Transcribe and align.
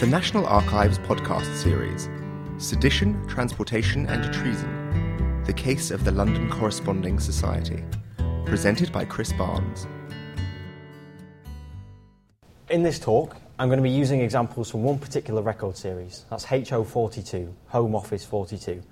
The 0.00 0.06
National 0.08 0.46
Archives 0.46 0.98
podcast 0.98 1.54
series 1.56 2.08
Sedition, 2.58 3.26
Transportation 3.28 4.06
and 4.06 4.32
Treason 4.32 5.42
The 5.44 5.52
Case 5.52 5.90
of 5.90 6.04
the 6.04 6.10
London 6.10 6.50
Corresponding 6.50 7.18
Society. 7.20 7.82
Presented 8.44 8.92
by 8.92 9.04
Chris 9.04 9.32
Barnes. 9.32 9.86
In 12.70 12.82
this 12.82 12.98
talk, 12.98 13.36
I'm 13.58 13.68
going 13.68 13.78
to 13.78 13.82
be 13.82 13.90
using 13.90 14.20
examples 14.20 14.70
from 14.70 14.82
one 14.82 14.98
particular 14.98 15.42
record 15.42 15.76
series. 15.76 16.24
That's 16.30 16.44
HO42, 16.46 17.52
Home 17.68 17.94
Office 17.94 18.24
42. 18.24 18.82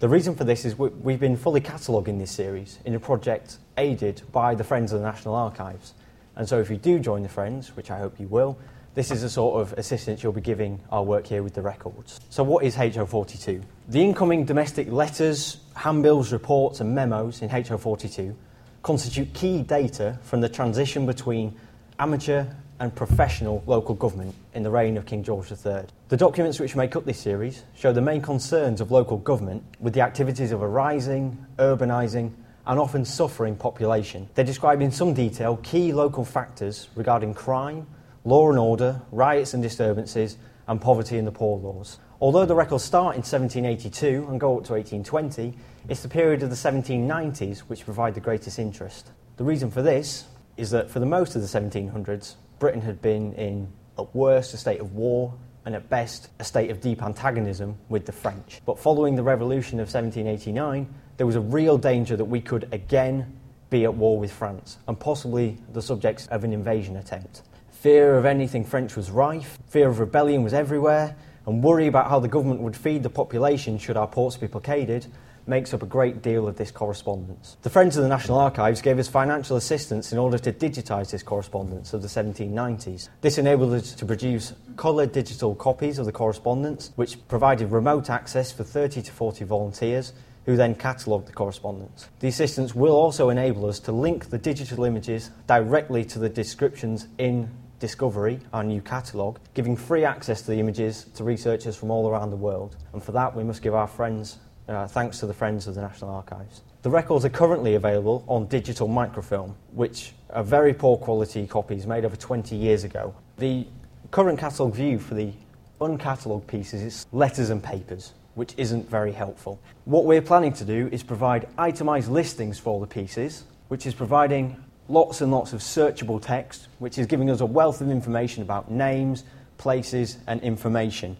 The 0.00 0.08
reason 0.08 0.34
for 0.34 0.44
this 0.44 0.64
is 0.64 0.78
we- 0.78 0.88
we've 0.90 1.20
been 1.20 1.36
fully 1.36 1.60
cataloguing 1.60 2.18
this 2.18 2.30
series 2.30 2.78
in 2.84 2.94
a 2.94 3.00
project 3.00 3.58
aided 3.76 4.22
by 4.32 4.54
the 4.54 4.64
Friends 4.64 4.92
of 4.92 5.00
the 5.00 5.06
National 5.06 5.34
Archives. 5.34 5.94
And 6.36 6.48
so 6.48 6.60
if 6.60 6.70
you 6.70 6.76
do 6.76 6.98
join 6.98 7.22
the 7.22 7.28
Friends, 7.28 7.76
which 7.76 7.90
I 7.90 7.98
hope 7.98 8.18
you 8.18 8.26
will, 8.26 8.56
this 8.94 9.10
is 9.10 9.22
the 9.22 9.30
sort 9.30 9.60
of 9.60 9.72
assistance 9.78 10.22
you'll 10.22 10.32
be 10.32 10.40
giving 10.40 10.80
our 10.90 11.02
work 11.02 11.26
here 11.26 11.42
with 11.42 11.54
the 11.54 11.62
records. 11.62 12.20
So 12.28 12.42
what 12.42 12.64
is 12.64 12.76
HO42? 12.76 13.62
The 13.88 14.02
incoming 14.02 14.44
domestic 14.44 14.90
letters, 14.90 15.58
handbills, 15.74 16.32
reports 16.32 16.80
and 16.80 16.94
memos 16.94 17.40
in 17.42 17.48
HO42 17.48 18.34
constitute 18.82 19.32
key 19.32 19.62
data 19.62 20.18
from 20.22 20.40
the 20.40 20.48
transition 20.48 21.06
between 21.06 21.58
amateur 21.98 22.44
and 22.80 22.94
professional 22.94 23.62
local 23.66 23.94
government 23.94 24.34
in 24.54 24.62
the 24.64 24.70
reign 24.70 24.96
of 24.96 25.06
King 25.06 25.22
George 25.22 25.50
III. 25.52 25.84
The 26.08 26.16
documents 26.16 26.58
which 26.58 26.74
make 26.74 26.96
up 26.96 27.04
this 27.04 27.18
series 27.18 27.62
show 27.76 27.92
the 27.92 28.00
main 28.00 28.20
concerns 28.20 28.80
of 28.80 28.90
local 28.90 29.18
government 29.18 29.62
with 29.78 29.94
the 29.94 30.00
activities 30.00 30.50
of 30.50 30.62
a 30.62 30.68
rising, 30.68 31.46
urbanising, 31.58 32.32
and 32.66 32.78
often 32.78 33.04
suffering 33.04 33.56
population. 33.56 34.28
They 34.34 34.44
describe 34.44 34.82
in 34.82 34.90
some 34.90 35.14
detail 35.14 35.58
key 35.62 35.92
local 35.92 36.24
factors 36.24 36.88
regarding 36.96 37.34
crime, 37.34 37.86
law 38.24 38.50
and 38.50 38.58
order, 38.58 39.00
riots 39.10 39.54
and 39.54 39.62
disturbances, 39.62 40.36
and 40.68 40.80
poverty 40.80 41.18
and 41.18 41.26
the 41.26 41.32
poor 41.32 41.58
laws. 41.58 41.98
Although 42.20 42.46
the 42.46 42.54
records 42.54 42.84
start 42.84 43.16
in 43.16 43.22
1782 43.22 44.28
and 44.30 44.38
go 44.38 44.58
up 44.58 44.64
to 44.64 44.74
1820, 44.74 45.54
it's 45.88 46.02
the 46.02 46.08
period 46.08 46.42
of 46.42 46.50
the 46.50 46.56
1790s 46.56 47.60
which 47.60 47.84
provide 47.84 48.14
the 48.14 48.20
greatest 48.20 48.58
interest. 48.58 49.10
The 49.36 49.44
reason 49.44 49.70
for 49.70 49.82
this 49.82 50.26
is 50.56 50.70
that 50.70 50.90
for 50.90 51.00
the 51.00 51.06
most 51.06 51.34
of 51.34 51.42
the 51.42 51.48
1700s, 51.48 52.34
Britain 52.60 52.80
had 52.80 53.02
been 53.02 53.32
in, 53.32 53.68
at 53.98 54.14
worst, 54.14 54.54
a 54.54 54.56
state 54.56 54.80
of 54.80 54.94
war 54.94 55.34
and 55.64 55.74
at 55.74 55.88
best, 55.88 56.28
a 56.38 56.44
state 56.44 56.70
of 56.70 56.80
deep 56.80 57.02
antagonism 57.02 57.76
with 57.88 58.06
the 58.06 58.12
French. 58.12 58.60
But 58.64 58.78
following 58.78 59.16
the 59.16 59.22
revolution 59.22 59.80
of 59.80 59.92
1789, 59.92 60.92
there 61.16 61.26
was 61.26 61.36
a 61.36 61.40
real 61.40 61.78
danger 61.78 62.16
that 62.16 62.24
we 62.24 62.40
could 62.40 62.68
again 62.72 63.38
be 63.70 63.84
at 63.84 63.94
war 63.94 64.18
with 64.18 64.32
France 64.32 64.78
and 64.86 64.98
possibly 64.98 65.58
the 65.72 65.82
subjects 65.82 66.26
of 66.28 66.44
an 66.44 66.52
invasion 66.52 66.96
attempt. 66.96 67.42
Fear 67.82 68.16
of 68.16 68.26
anything 68.26 68.64
French 68.64 68.94
was 68.94 69.10
rife, 69.10 69.58
fear 69.66 69.88
of 69.88 69.98
rebellion 69.98 70.44
was 70.44 70.54
everywhere, 70.54 71.16
and 71.46 71.64
worry 71.64 71.88
about 71.88 72.08
how 72.08 72.20
the 72.20 72.28
government 72.28 72.60
would 72.60 72.76
feed 72.76 73.02
the 73.02 73.10
population 73.10 73.76
should 73.76 73.96
our 73.96 74.06
ports 74.06 74.36
be 74.36 74.46
blockaded 74.46 75.08
makes 75.48 75.74
up 75.74 75.82
a 75.82 75.86
great 75.86 76.22
deal 76.22 76.46
of 76.46 76.56
this 76.56 76.70
correspondence. 76.70 77.56
The 77.62 77.70
Friends 77.70 77.96
of 77.96 78.04
the 78.04 78.08
National 78.08 78.38
Archives 78.38 78.80
gave 78.80 79.00
us 79.00 79.08
financial 79.08 79.56
assistance 79.56 80.12
in 80.12 80.18
order 80.18 80.38
to 80.38 80.52
digitise 80.52 81.10
this 81.10 81.24
correspondence 81.24 81.92
of 81.92 82.02
the 82.02 82.06
1790s. 82.06 83.08
This 83.20 83.38
enabled 83.38 83.72
us 83.72 83.94
to 83.94 84.06
produce 84.06 84.52
coloured 84.76 85.10
digital 85.10 85.56
copies 85.56 85.98
of 85.98 86.06
the 86.06 86.12
correspondence, 86.12 86.92
which 86.94 87.18
provided 87.26 87.72
remote 87.72 88.10
access 88.10 88.52
for 88.52 88.62
30 88.62 89.02
to 89.02 89.10
40 89.10 89.44
volunteers 89.44 90.12
who 90.46 90.56
then 90.56 90.76
catalogued 90.76 91.26
the 91.26 91.32
correspondence. 91.32 92.08
The 92.20 92.28
assistance 92.28 92.76
will 92.76 92.94
also 92.94 93.28
enable 93.28 93.66
us 93.66 93.80
to 93.80 93.90
link 93.90 94.30
the 94.30 94.38
digital 94.38 94.84
images 94.84 95.30
directly 95.48 96.04
to 96.04 96.20
the 96.20 96.28
descriptions 96.28 97.08
in 97.18 97.50
Discovery, 97.82 98.38
our 98.52 98.62
new 98.62 98.80
catalogue, 98.80 99.40
giving 99.54 99.76
free 99.76 100.04
access 100.04 100.40
to 100.42 100.52
the 100.52 100.60
images 100.60 101.06
to 101.16 101.24
researchers 101.24 101.74
from 101.74 101.90
all 101.90 102.08
around 102.08 102.30
the 102.30 102.36
world. 102.36 102.76
And 102.92 103.02
for 103.02 103.10
that, 103.10 103.34
we 103.34 103.42
must 103.42 103.60
give 103.60 103.74
our 103.74 103.88
friends 103.88 104.38
uh, 104.68 104.86
thanks 104.86 105.18
to 105.18 105.26
the 105.26 105.34
Friends 105.34 105.66
of 105.66 105.74
the 105.74 105.80
National 105.80 106.10
Archives. 106.10 106.62
The 106.82 106.90
records 106.90 107.24
are 107.24 107.28
currently 107.28 107.74
available 107.74 108.22
on 108.28 108.46
digital 108.46 108.86
microfilm, 108.86 109.56
which 109.72 110.12
are 110.30 110.44
very 110.44 110.72
poor 110.72 110.96
quality 110.96 111.44
copies 111.44 111.84
made 111.84 112.04
over 112.04 112.14
20 112.14 112.54
years 112.54 112.84
ago. 112.84 113.16
The 113.38 113.66
current 114.12 114.38
catalogue 114.38 114.76
view 114.76 115.00
for 115.00 115.14
the 115.14 115.32
uncatalogued 115.80 116.46
pieces 116.46 116.82
is 116.82 117.06
letters 117.10 117.50
and 117.50 117.60
papers, 117.60 118.12
which 118.36 118.54
isn't 118.58 118.88
very 118.88 119.10
helpful. 119.10 119.60
What 119.86 120.04
we're 120.04 120.22
planning 120.22 120.52
to 120.52 120.64
do 120.64 120.88
is 120.92 121.02
provide 121.02 121.48
itemised 121.58 122.08
listings 122.08 122.60
for 122.60 122.78
the 122.78 122.86
pieces, 122.86 123.42
which 123.66 123.86
is 123.86 123.94
providing 123.94 124.62
lots 124.92 125.22
and 125.22 125.32
lots 125.32 125.54
of 125.54 125.60
searchable 125.60 126.20
text, 126.20 126.68
which 126.78 126.98
is 126.98 127.06
giving 127.06 127.30
us 127.30 127.40
a 127.40 127.46
wealth 127.46 127.80
of 127.80 127.90
information 127.90 128.42
about 128.42 128.70
names, 128.70 129.24
places, 129.56 130.18
and 130.26 130.40
information. 130.42 131.16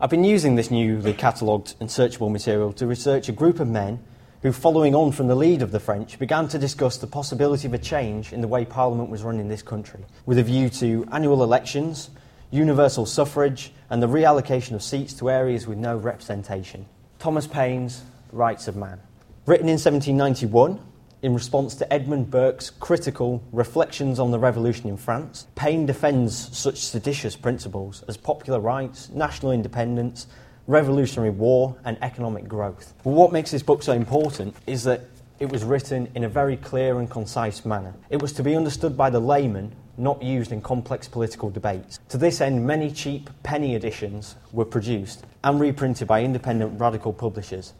I've 0.00 0.08
been 0.08 0.24
using 0.24 0.54
this 0.54 0.70
newly 0.70 1.12
catalogued 1.12 1.74
and 1.80 1.90
searchable 1.90 2.32
material 2.32 2.72
to 2.72 2.86
research 2.86 3.28
a 3.28 3.32
group 3.32 3.60
of 3.60 3.68
men 3.68 4.02
who, 4.40 4.52
following 4.52 4.94
on 4.94 5.12
from 5.12 5.26
the 5.26 5.34
lead 5.34 5.60
of 5.60 5.70
the 5.70 5.78
French, 5.78 6.18
began 6.18 6.48
to 6.48 6.58
discuss 6.58 6.96
the 6.96 7.06
possibility 7.06 7.66
of 7.66 7.74
a 7.74 7.78
change 7.78 8.32
in 8.32 8.40
the 8.40 8.48
way 8.48 8.64
Parliament 8.64 9.10
was 9.10 9.22
run 9.22 9.38
in 9.38 9.48
this 9.48 9.60
country, 9.60 10.00
with 10.24 10.38
a 10.38 10.42
view 10.42 10.70
to 10.70 11.06
annual 11.12 11.42
elections, 11.42 12.08
universal 12.50 13.04
suffrage, 13.04 13.70
and 13.90 14.02
the 14.02 14.08
reallocation 14.08 14.72
of 14.72 14.82
seats 14.82 15.12
to 15.12 15.28
areas 15.28 15.66
with 15.66 15.76
no 15.76 15.94
representation. 15.94 16.86
Thomas 17.18 17.46
Paine's 17.46 18.02
Rights 18.32 18.66
of 18.66 18.76
Man. 18.76 18.98
Written 19.44 19.68
in 19.68 19.74
1791, 19.74 20.80
in 21.22 21.34
response 21.34 21.74
to 21.76 21.92
Edmund 21.92 22.30
Burke's 22.30 22.70
critical 22.70 23.42
reflections 23.52 24.18
on 24.18 24.30
the 24.30 24.38
revolution 24.38 24.88
in 24.88 24.96
France, 24.96 25.46
Paine 25.54 25.86
defends 25.86 26.56
such 26.56 26.76
seditious 26.76 27.36
principles 27.36 28.02
as 28.08 28.16
popular 28.16 28.60
rights, 28.60 29.10
national 29.10 29.52
independence, 29.52 30.26
revolutionary 30.66 31.30
war, 31.30 31.76
and 31.84 31.98
economic 32.02 32.48
growth. 32.48 32.94
But 33.04 33.10
what 33.10 33.32
makes 33.32 33.50
this 33.50 33.62
book 33.62 33.82
so 33.82 33.92
important 33.92 34.54
is 34.66 34.84
that 34.84 35.02
it 35.38 35.50
was 35.50 35.64
written 35.64 36.08
in 36.14 36.24
a 36.24 36.28
very 36.28 36.56
clear 36.56 36.98
and 36.98 37.10
concise 37.10 37.64
manner. 37.64 37.94
It 38.10 38.20
was 38.20 38.32
to 38.34 38.42
be 38.42 38.54
understood 38.54 38.96
by 38.96 39.10
the 39.10 39.20
layman, 39.20 39.72
not 39.96 40.22
used 40.22 40.52
in 40.52 40.60
complex 40.60 41.08
political 41.08 41.50
debates. 41.50 41.98
To 42.10 42.18
this 42.18 42.40
end, 42.40 42.66
many 42.66 42.90
cheap 42.90 43.30
penny 43.42 43.74
editions 43.74 44.36
were 44.52 44.64
produced 44.64 45.24
and 45.42 45.58
reprinted 45.58 46.08
by 46.08 46.22
independent 46.22 46.78
radical 46.80 47.12
publishers 47.12 47.72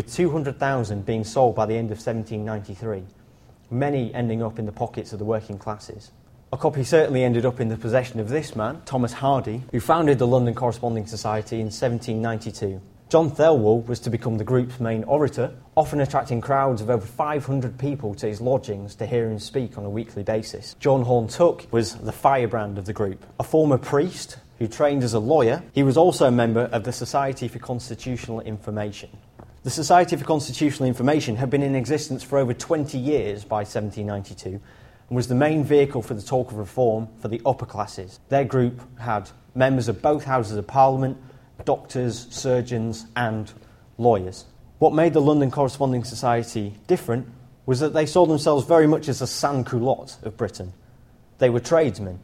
with 0.00 0.14
200,000 0.14 1.04
being 1.04 1.24
sold 1.24 1.54
by 1.54 1.66
the 1.66 1.76
end 1.76 1.90
of 1.90 1.98
1793, 1.98 3.02
many 3.70 4.14
ending 4.14 4.42
up 4.42 4.58
in 4.58 4.64
the 4.64 4.72
pockets 4.72 5.12
of 5.12 5.18
the 5.18 5.24
working 5.26 5.58
classes. 5.58 6.10
A 6.54 6.56
copy 6.56 6.84
certainly 6.84 7.22
ended 7.22 7.44
up 7.44 7.60
in 7.60 7.68
the 7.68 7.76
possession 7.76 8.18
of 8.18 8.30
this 8.30 8.56
man, 8.56 8.80
Thomas 8.86 9.12
Hardy, 9.12 9.62
who 9.72 9.78
founded 9.78 10.18
the 10.18 10.26
London 10.26 10.54
Corresponding 10.54 11.06
Society 11.06 11.56
in 11.56 11.66
1792. 11.66 12.80
John 13.10 13.30
Thelwall 13.30 13.86
was 13.86 14.00
to 14.00 14.08
become 14.08 14.38
the 14.38 14.44
group's 14.44 14.80
main 14.80 15.04
orator, 15.04 15.52
often 15.76 16.00
attracting 16.00 16.40
crowds 16.40 16.80
of 16.80 16.88
over 16.88 17.04
500 17.04 17.78
people 17.78 18.14
to 18.14 18.26
his 18.26 18.40
lodgings 18.40 18.94
to 18.94 19.04
hear 19.04 19.28
him 19.28 19.38
speak 19.38 19.76
on 19.76 19.84
a 19.84 19.90
weekly 19.90 20.22
basis. 20.22 20.76
John 20.80 21.02
Horne 21.02 21.28
Tooke 21.28 21.66
was 21.72 21.96
the 21.96 22.10
firebrand 22.10 22.78
of 22.78 22.86
the 22.86 22.94
group, 22.94 23.26
a 23.38 23.44
former 23.44 23.76
priest 23.76 24.38
who 24.60 24.66
trained 24.66 25.02
as 25.02 25.14
a 25.14 25.18
lawyer. 25.18 25.62
He 25.72 25.82
was 25.82 25.96
also 25.96 26.26
a 26.26 26.30
member 26.30 26.64
of 26.72 26.84
the 26.84 26.92
Society 26.92 27.48
for 27.48 27.58
Constitutional 27.58 28.40
Information. 28.40 29.10
The 29.62 29.68
Society 29.68 30.16
for 30.16 30.24
Constitutional 30.24 30.88
Information 30.88 31.36
had 31.36 31.50
been 31.50 31.62
in 31.62 31.74
existence 31.74 32.22
for 32.22 32.38
over 32.38 32.54
20 32.54 32.96
years 32.96 33.44
by 33.44 33.58
1792 33.58 34.48
and 34.48 34.60
was 35.10 35.28
the 35.28 35.34
main 35.34 35.64
vehicle 35.64 36.00
for 36.00 36.14
the 36.14 36.22
talk 36.22 36.50
of 36.50 36.56
reform 36.56 37.08
for 37.20 37.28
the 37.28 37.42
upper 37.44 37.66
classes. 37.66 38.20
Their 38.30 38.44
group 38.44 38.80
had 38.98 39.28
members 39.54 39.88
of 39.88 40.00
both 40.00 40.24
houses 40.24 40.56
of 40.56 40.66
parliament, 40.66 41.18
doctors, 41.66 42.26
surgeons, 42.30 43.04
and 43.16 43.52
lawyers. 43.98 44.46
What 44.78 44.94
made 44.94 45.12
the 45.12 45.20
London 45.20 45.50
Corresponding 45.50 46.04
Society 46.04 46.72
different 46.86 47.28
was 47.66 47.80
that 47.80 47.92
they 47.92 48.06
saw 48.06 48.24
themselves 48.24 48.64
very 48.64 48.86
much 48.86 49.10
as 49.10 49.20
a 49.20 49.26
sans 49.26 49.68
culotte 49.68 50.16
of 50.22 50.38
Britain. 50.38 50.72
They 51.36 51.50
were 51.50 51.60
tradesmen, 51.60 52.18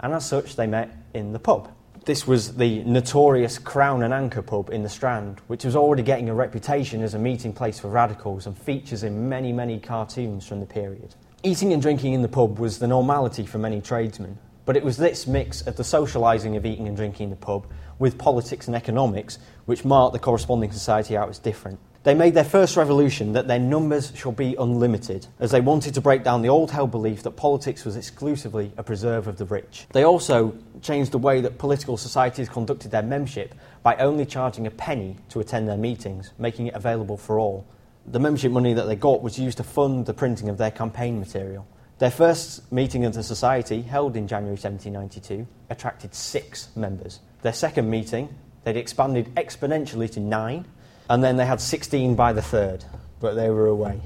and 0.00 0.12
as 0.12 0.26
such, 0.26 0.56
they 0.56 0.66
met 0.66 0.94
in 1.14 1.32
the 1.32 1.38
pub. 1.38 1.72
This 2.04 2.26
was 2.26 2.56
the 2.56 2.82
notorious 2.82 3.60
Crown 3.60 4.02
and 4.02 4.12
Anchor 4.12 4.42
pub 4.42 4.70
in 4.70 4.82
the 4.82 4.88
Strand, 4.88 5.40
which 5.46 5.64
was 5.64 5.76
already 5.76 6.02
getting 6.02 6.28
a 6.28 6.34
reputation 6.34 7.00
as 7.00 7.14
a 7.14 7.18
meeting 7.18 7.52
place 7.52 7.78
for 7.78 7.86
radicals 7.86 8.44
and 8.44 8.58
features 8.58 9.04
in 9.04 9.28
many, 9.28 9.52
many 9.52 9.78
cartoons 9.78 10.44
from 10.44 10.58
the 10.58 10.66
period. 10.66 11.14
Eating 11.44 11.72
and 11.72 11.80
drinking 11.80 12.12
in 12.12 12.22
the 12.22 12.28
pub 12.28 12.58
was 12.58 12.80
the 12.80 12.88
normality 12.88 13.46
for 13.46 13.58
many 13.58 13.80
tradesmen, 13.80 14.36
but 14.64 14.76
it 14.76 14.82
was 14.82 14.96
this 14.96 15.28
mix 15.28 15.62
of 15.62 15.76
the 15.76 15.84
socialising 15.84 16.56
of 16.56 16.66
eating 16.66 16.88
and 16.88 16.96
drinking 16.96 17.24
in 17.24 17.30
the 17.30 17.36
pub 17.36 17.68
with 18.00 18.18
politics 18.18 18.66
and 18.66 18.74
economics 18.74 19.38
which 19.66 19.84
marked 19.84 20.12
the 20.12 20.18
corresponding 20.18 20.72
society 20.72 21.16
out 21.16 21.28
as 21.28 21.38
different. 21.38 21.78
They 22.04 22.14
made 22.14 22.34
their 22.34 22.42
first 22.42 22.76
revolution 22.76 23.34
that 23.34 23.46
their 23.46 23.60
numbers 23.60 24.12
shall 24.16 24.32
be 24.32 24.56
unlimited, 24.58 25.28
as 25.38 25.52
they 25.52 25.60
wanted 25.60 25.94
to 25.94 26.00
break 26.00 26.24
down 26.24 26.42
the 26.42 26.48
old 26.48 26.72
held 26.72 26.90
belief 26.90 27.22
that 27.22 27.32
politics 27.32 27.84
was 27.84 27.94
exclusively 27.94 28.72
a 28.76 28.82
preserve 28.82 29.28
of 29.28 29.36
the 29.36 29.44
rich. 29.44 29.86
They 29.92 30.02
also 30.02 30.56
changed 30.80 31.12
the 31.12 31.18
way 31.18 31.40
that 31.42 31.58
political 31.58 31.96
societies 31.96 32.48
conducted 32.48 32.90
their 32.90 33.02
membership 33.02 33.54
by 33.84 33.94
only 33.96 34.26
charging 34.26 34.66
a 34.66 34.70
penny 34.72 35.16
to 35.28 35.38
attend 35.38 35.68
their 35.68 35.76
meetings, 35.76 36.32
making 36.38 36.66
it 36.66 36.74
available 36.74 37.16
for 37.16 37.38
all. 37.38 37.64
The 38.04 38.18
membership 38.18 38.50
money 38.50 38.74
that 38.74 38.86
they 38.86 38.96
got 38.96 39.22
was 39.22 39.38
used 39.38 39.58
to 39.58 39.64
fund 39.64 40.06
the 40.06 40.14
printing 40.14 40.48
of 40.48 40.58
their 40.58 40.72
campaign 40.72 41.20
material. 41.20 41.68
Their 41.98 42.10
first 42.10 42.72
meeting 42.72 43.04
of 43.04 43.14
the 43.14 43.22
society, 43.22 43.80
held 43.80 44.16
in 44.16 44.26
January 44.26 44.56
1792, 44.56 45.46
attracted 45.70 46.16
six 46.16 46.74
members. 46.74 47.20
Their 47.42 47.52
second 47.52 47.88
meeting, 47.88 48.28
they'd 48.64 48.76
expanded 48.76 49.32
exponentially 49.36 50.10
to 50.10 50.18
nine, 50.18 50.66
and 51.12 51.22
then 51.22 51.36
they 51.36 51.44
had 51.44 51.60
16 51.60 52.14
by 52.14 52.32
the 52.32 52.40
third, 52.40 52.86
but 53.20 53.34
they 53.34 53.50
were 53.50 53.66
away. 53.66 54.00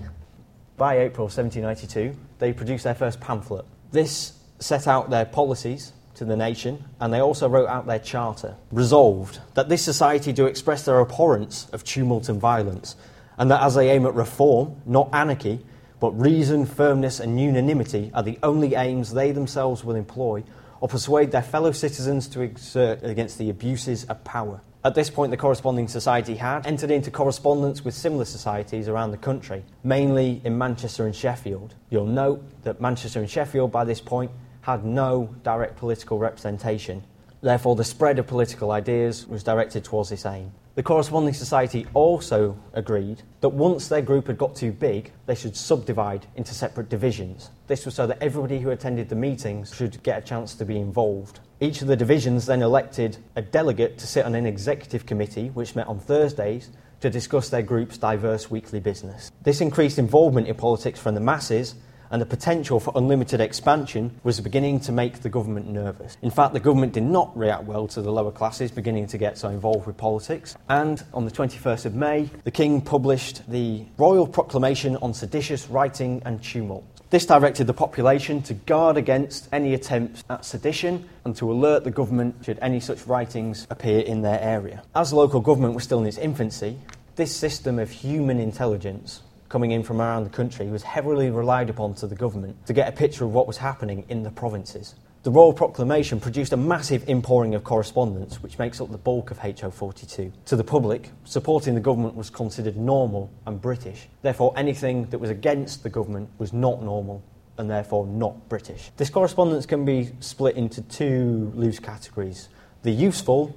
By 0.77 0.99
April 0.99 1.27
1792, 1.27 2.17
they 2.41 2.53
produced 2.53 2.83
their 2.83 2.97
first 2.97 3.21
pamphlet. 3.21 3.65
This 3.93 4.33
set 4.59 4.89
out 4.89 5.09
their 5.09 5.25
policies 5.25 5.93
to 6.17 6.25
the 6.25 6.37
nation, 6.37 6.83
and 6.99 7.13
they 7.13 7.21
also 7.21 7.49
wrote 7.49 7.69
out 7.69 7.87
their 7.87 8.01
charter, 8.01 8.57
resolved 8.73 9.39
that 9.55 9.69
this 9.69 9.83
society 9.83 10.33
do 10.33 10.47
express 10.47 10.85
their 10.85 10.99
abhorrence 10.99 11.69
of 11.73 11.85
tumult 11.85 12.29
and 12.29 12.41
violence, 12.41 12.97
and 13.39 13.53
that 13.53 13.63
as 13.63 13.77
they 13.77 13.89
aim 13.91 14.05
at 14.05 14.15
reform, 14.15 14.75
not 14.85 15.09
anarchy, 15.13 15.65
but 16.01 16.11
reason, 16.19 16.67
firmness, 16.67 17.21
and 17.21 17.41
unanimity 17.41 18.11
are 18.15 18.25
the 18.25 18.41
only 18.43 18.75
aims 18.75 19.13
they 19.13 19.31
themselves 19.31 19.85
will 19.85 19.95
employ, 19.95 20.43
or 20.81 20.89
persuade 20.89 21.31
their 21.31 21.41
fellow 21.41 21.71
citizens 21.71 22.27
to 22.27 22.41
exert 22.41 23.05
against 23.05 23.39
the 23.39 23.49
abuses 23.49 24.03
of 24.07 24.25
power. 24.25 24.61
At 24.87 24.95
this 24.95 25.11
point, 25.11 25.33
the 25.33 25.37
corresponding 25.37 25.89
society 25.89 26.37
had 26.37 26.65
entered 26.65 26.93
into 26.93 27.11
correspondence 27.11 27.85
with 27.85 27.93
similar 27.93 28.25
societies 28.25 28.87
around 28.87 29.11
the 29.11 29.17
country, 29.17 29.65
mainly 29.83 30.41
in 30.45 30.57
Manchester 30.57 31.07
and 31.07 31.17
Sheffield. 31.17 31.75
You'll 31.91 32.07
note 32.07 32.63
that 32.63 32.81
Manchester 32.81 33.19
and 33.19 33.29
Sheffield, 33.29 33.73
by 33.73 33.83
this 33.83 34.01
point, 34.01 34.31
had 34.61 34.85
no 34.85 35.35
direct 35.43 35.75
political 35.77 36.21
representation. 36.21 37.03
Therefore, 37.41 37.75
the 37.75 37.83
spread 37.83 38.21
of 38.21 38.29
political 38.29 38.71
ideas 38.71 39.27
was 39.27 39.43
directed 39.43 39.83
towards 39.83 40.11
this 40.11 40.25
aim. 40.25 40.53
The 40.77 40.85
corresponding 40.85 41.35
society 41.35 41.89
also 41.93 42.57
agreed 42.73 43.23
that 43.41 43.49
once 43.49 43.89
their 43.89 44.03
group 44.03 44.29
had 44.29 44.39
got 44.39 44.55
too 44.55 44.71
big, 44.71 45.11
they 45.27 45.35
should 45.35 45.57
subdivide 45.57 46.29
into 46.37 46.55
separate 46.55 46.89
divisions. 46.89 47.51
This 47.67 47.87
was 47.87 47.97
so 47.97 48.07
that 48.07 48.23
everybody 48.23 48.61
who 48.61 48.71
attended 48.71 49.09
the 49.09 49.17
meetings 49.17 49.75
should 49.75 50.01
get 50.05 50.19
a 50.23 50.25
chance 50.25 50.55
to 50.55 50.65
be 50.65 50.79
involved. 50.79 51.41
Each 51.59 51.81
of 51.81 51.89
the 51.89 51.97
divisions 51.97 52.45
then 52.45 52.61
elected 52.61 53.17
a 53.35 53.41
delegate 53.41 53.97
to 53.99 54.07
sit 54.07 54.27
on 54.27 54.35
an 54.35 54.45
executive 54.45 55.07
committee, 55.07 55.49
which 55.49 55.75
met 55.75 55.87
on 55.87 55.99
Thursdays, 55.99 56.71
to 57.01 57.09
discuss 57.09 57.49
their 57.49 57.63
group's 57.63 57.97
diverse 57.97 58.51
weekly 58.51 58.81
business. 58.81 59.31
This 59.43 59.63
increased 59.63 59.99
involvement 59.99 60.49
in 60.49 60.55
politics 60.55 61.01
from 61.01 61.15
the 61.15 61.21
masses 61.21 61.75
and 62.11 62.21
the 62.21 62.27
potential 62.27 62.79
for 62.79 62.93
unlimited 62.95 63.41
expansion 63.41 64.21
was 64.23 64.41
beginning 64.41 64.81
to 64.81 64.93
make 64.93 65.21
the 65.21 65.29
government 65.29 65.69
nervous. 65.69 66.17
In 66.23 66.31
fact, 66.31 66.53
the 66.53 66.61
government 66.61 66.93
did 66.93 67.03
not 67.03 67.37
react 67.37 67.65
well 67.65 67.89
to 67.89 68.03
the 68.03 68.13
lower 68.13 68.31
classes 68.31 68.71
beginning 68.71 69.07
to 69.09 69.19
get 69.19 69.39
so 69.39 69.49
involved 69.49 69.87
with 69.87 69.97
politics. 69.97 70.57
And 70.69 71.03
on 71.13 71.25
the 71.25 71.31
21st 71.31 71.87
of 71.87 71.95
May, 71.95 72.31
the 72.45 72.51
King 72.51 72.81
published 72.81 73.49
the 73.51 73.85
Royal 73.99 74.27
Proclamation 74.27 74.97
on 74.97 75.15
Seditious 75.15 75.69
Writing 75.69 76.23
and 76.25 76.43
Tumult. 76.43 76.85
This 77.09 77.25
directed 77.25 77.69
the 77.69 77.73
population 77.73 78.43
to 78.43 78.55
guard 78.55 78.97
against 78.97 79.49
any 79.53 79.75
attempts 79.75 80.25
at 80.29 80.45
sedition 80.45 81.09
and 81.25 81.37
to 81.37 81.53
alert 81.53 81.85
the 81.85 81.93
government 81.93 82.35
should 82.45 82.59
any 82.61 82.81
such 82.81 83.07
writings 83.07 83.65
appear 83.71 84.01
in 84.01 84.23
their 84.23 84.41
area. 84.41 84.83
As 84.93 85.13
local 85.13 85.41
government 85.41 85.75
was 85.75 85.85
still 85.85 86.01
in 86.01 86.07
its 86.07 86.19
infancy, 86.19 86.81
this 87.15 87.35
system 87.35 87.79
of 87.79 87.91
human 87.91 88.41
intelligence 88.41 89.23
coming 89.49 89.71
in 89.71 89.85
from 89.85 90.01
around 90.01 90.25
the 90.25 90.31
country 90.31 90.67
was 90.67 90.83
heavily 90.83 91.31
relied 91.31 91.71
upon 91.71 91.95
to 91.95 92.09
the 92.09 92.17
government 92.17 92.67
to 92.67 92.73
get 92.73 92.89
a 92.89 92.93
picture 92.93 93.25
of 93.25 93.33
what 93.33 93.47
was 93.47 93.59
happening 93.59 94.05
in 94.09 94.25
the 94.25 94.31
provinces. 94.31 94.97
The 95.27 95.33
Royal 95.33 95.53
Proclamation 95.53 96.21
produced 96.21 96.53
a 96.53 96.57
massive 96.57 97.09
inpouring 97.09 97.57
of 97.57 97.65
correspondence, 97.65 98.41
which 98.45 98.61
makes 98.61 98.81
up 98.81 98.93
the 98.93 98.97
bulk 98.97 99.33
of 99.33 99.39
HO 99.39 99.73
42. 99.73 100.33
To 100.45 100.55
the 100.55 100.63
public, 100.63 101.11
supporting 101.25 101.75
the 101.75 101.81
government 101.81 102.15
was 102.15 102.31
considered 102.31 102.77
normal 102.77 103.33
and 103.45 103.61
British. 103.61 104.07
Therefore, 104.23 104.53
anything 104.57 105.07
that 105.07 105.19
was 105.19 105.31
against 105.31 105.83
the 105.83 105.89
government 105.89 106.31
was 106.39 106.53
not 106.53 106.81
normal 106.81 107.25
and 107.59 107.69
therefore 107.69 108.07
not 108.07 108.49
British. 108.49 108.93
This 108.99 109.11
correspondence 109.11 109.67
can 109.67 109.85
be 109.85 110.13
split 110.21 110.55
into 110.55 110.81
two 110.83 111.51
loose 111.57 111.81
categories 111.81 112.49
the 112.85 112.93
useful 112.93 113.53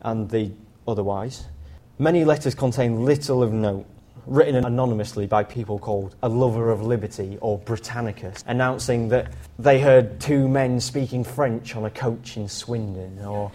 and 0.00 0.30
the 0.30 0.52
otherwise. 0.88 1.48
Many 1.98 2.24
letters 2.24 2.54
contain 2.54 3.04
little 3.04 3.42
of 3.42 3.52
note 3.52 3.84
written 4.26 4.56
anonymously 4.64 5.26
by 5.26 5.44
people 5.44 5.78
called 5.78 6.14
a 6.22 6.28
lover 6.28 6.70
of 6.70 6.82
liberty 6.82 7.38
or 7.40 7.58
Britannicus, 7.58 8.44
announcing 8.46 9.08
that 9.08 9.32
they 9.58 9.80
heard 9.80 10.20
two 10.20 10.48
men 10.48 10.80
speaking 10.80 11.24
French 11.24 11.76
on 11.76 11.84
a 11.84 11.90
coach 11.90 12.36
in 12.36 12.48
Swindon, 12.48 13.18
or 13.24 13.52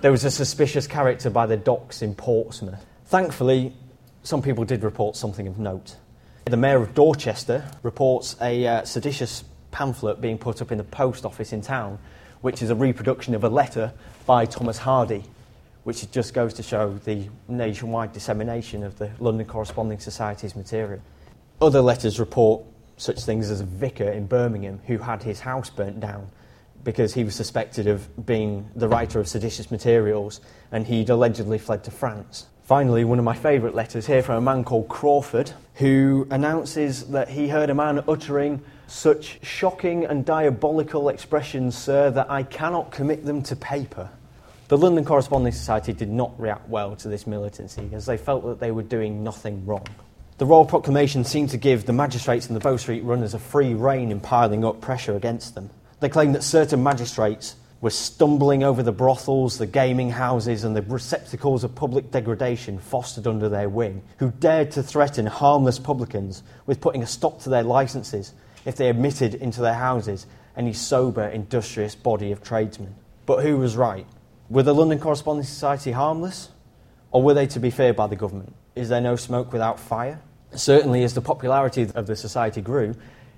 there 0.00 0.10
was 0.10 0.24
a 0.24 0.30
suspicious 0.30 0.86
character 0.86 1.30
by 1.30 1.46
the 1.46 1.56
docks 1.56 2.02
in 2.02 2.14
Portsmouth. 2.14 2.84
Thankfully, 3.06 3.74
some 4.22 4.42
people 4.42 4.64
did 4.64 4.82
report 4.82 5.16
something 5.16 5.46
of 5.46 5.58
note. 5.58 5.96
The 6.46 6.56
Mayor 6.56 6.82
of 6.82 6.94
Dorchester 6.94 7.64
reports 7.82 8.36
a 8.40 8.66
uh, 8.66 8.84
seditious 8.84 9.44
pamphlet 9.70 10.20
being 10.20 10.38
put 10.38 10.62
up 10.62 10.72
in 10.72 10.78
the 10.78 10.84
post 10.84 11.24
office 11.24 11.52
in 11.52 11.60
town, 11.60 11.98
which 12.40 12.62
is 12.62 12.70
a 12.70 12.74
reproduction 12.74 13.34
of 13.34 13.44
a 13.44 13.48
letter 13.48 13.92
by 14.26 14.46
Thomas 14.46 14.78
Hardy, 14.78 15.24
which 15.86 16.10
just 16.10 16.34
goes 16.34 16.52
to 16.52 16.64
show 16.64 16.92
the 17.04 17.28
nationwide 17.46 18.12
dissemination 18.12 18.82
of 18.82 18.98
the 18.98 19.08
London 19.20 19.46
Corresponding 19.46 20.00
Society's 20.00 20.56
material. 20.56 21.00
Other 21.60 21.80
letters 21.80 22.18
report 22.18 22.64
such 22.96 23.20
things 23.20 23.52
as 23.52 23.60
a 23.60 23.64
vicar 23.64 24.10
in 24.10 24.26
Birmingham 24.26 24.80
who 24.88 24.98
had 24.98 25.22
his 25.22 25.38
house 25.38 25.70
burnt 25.70 26.00
down 26.00 26.26
because 26.82 27.14
he 27.14 27.22
was 27.22 27.36
suspected 27.36 27.86
of 27.86 28.26
being 28.26 28.68
the 28.74 28.88
writer 28.88 29.20
of 29.20 29.28
seditious 29.28 29.70
materials 29.70 30.40
and 30.72 30.88
he'd 30.88 31.08
allegedly 31.08 31.56
fled 31.56 31.84
to 31.84 31.92
France. 31.92 32.46
Finally, 32.64 33.04
one 33.04 33.20
of 33.20 33.24
my 33.24 33.36
favourite 33.36 33.76
letters 33.76 34.08
here 34.08 34.24
from 34.24 34.34
a 34.34 34.40
man 34.40 34.64
called 34.64 34.88
Crawford 34.88 35.52
who 35.74 36.26
announces 36.32 37.04
that 37.10 37.28
he 37.28 37.46
heard 37.46 37.70
a 37.70 37.74
man 37.76 38.02
uttering 38.08 38.60
such 38.88 39.38
shocking 39.44 40.04
and 40.04 40.24
diabolical 40.24 41.10
expressions, 41.10 41.78
sir, 41.78 42.10
that 42.10 42.28
I 42.28 42.42
cannot 42.42 42.90
commit 42.90 43.24
them 43.24 43.40
to 43.44 43.54
paper. 43.54 44.10
The 44.68 44.76
London 44.76 45.04
Corresponding 45.04 45.52
Society 45.52 45.92
did 45.92 46.10
not 46.10 46.40
react 46.40 46.68
well 46.68 46.96
to 46.96 47.08
this 47.08 47.24
militancy 47.24 47.88
as 47.92 48.04
they 48.04 48.16
felt 48.16 48.44
that 48.46 48.58
they 48.58 48.72
were 48.72 48.82
doing 48.82 49.22
nothing 49.22 49.64
wrong. 49.64 49.86
The 50.38 50.46
Royal 50.46 50.64
Proclamation 50.64 51.22
seemed 51.22 51.50
to 51.50 51.56
give 51.56 51.86
the 51.86 51.92
magistrates 51.92 52.48
and 52.48 52.56
the 52.56 52.60
Bow 52.60 52.76
Street 52.76 53.04
runners 53.04 53.32
a 53.32 53.38
free 53.38 53.74
rein 53.74 54.10
in 54.10 54.18
piling 54.18 54.64
up 54.64 54.80
pressure 54.80 55.14
against 55.14 55.54
them. 55.54 55.70
They 56.00 56.08
claimed 56.08 56.34
that 56.34 56.42
certain 56.42 56.82
magistrates 56.82 57.54
were 57.80 57.90
stumbling 57.90 58.64
over 58.64 58.82
the 58.82 58.90
brothels, 58.90 59.56
the 59.56 59.66
gaming 59.68 60.10
houses, 60.10 60.64
and 60.64 60.74
the 60.74 60.82
receptacles 60.82 61.62
of 61.62 61.76
public 61.76 62.10
degradation 62.10 62.80
fostered 62.80 63.28
under 63.28 63.48
their 63.48 63.68
wing, 63.68 64.02
who 64.18 64.32
dared 64.32 64.72
to 64.72 64.82
threaten 64.82 65.26
harmless 65.26 65.78
publicans 65.78 66.42
with 66.66 66.80
putting 66.80 67.04
a 67.04 67.06
stop 67.06 67.40
to 67.42 67.50
their 67.50 67.62
licenses 67.62 68.32
if 68.64 68.74
they 68.74 68.90
admitted 68.90 69.36
into 69.36 69.60
their 69.60 69.74
houses 69.74 70.26
any 70.56 70.72
sober, 70.72 71.28
industrious 71.28 71.94
body 71.94 72.32
of 72.32 72.42
tradesmen. 72.42 72.96
But 73.26 73.44
who 73.44 73.58
was 73.58 73.76
right? 73.76 74.06
Were 74.48 74.62
the 74.62 74.74
London 74.74 75.00
Corresponding 75.00 75.44
Society 75.44 75.90
harmless? 75.90 76.50
Or 77.10 77.22
were 77.22 77.34
they 77.34 77.46
to 77.48 77.58
be 77.58 77.70
feared 77.70 77.96
by 77.96 78.06
the 78.06 78.16
government? 78.16 78.54
Is 78.74 78.88
there 78.88 79.00
no 79.00 79.16
smoke 79.16 79.52
without 79.52 79.80
fire? 79.80 80.20
Certainly, 80.54 81.02
as 81.02 81.14
the 81.14 81.20
popularity 81.20 81.90
of 81.94 82.06
the 82.06 82.14
society 82.14 82.60
grew, 82.60 82.94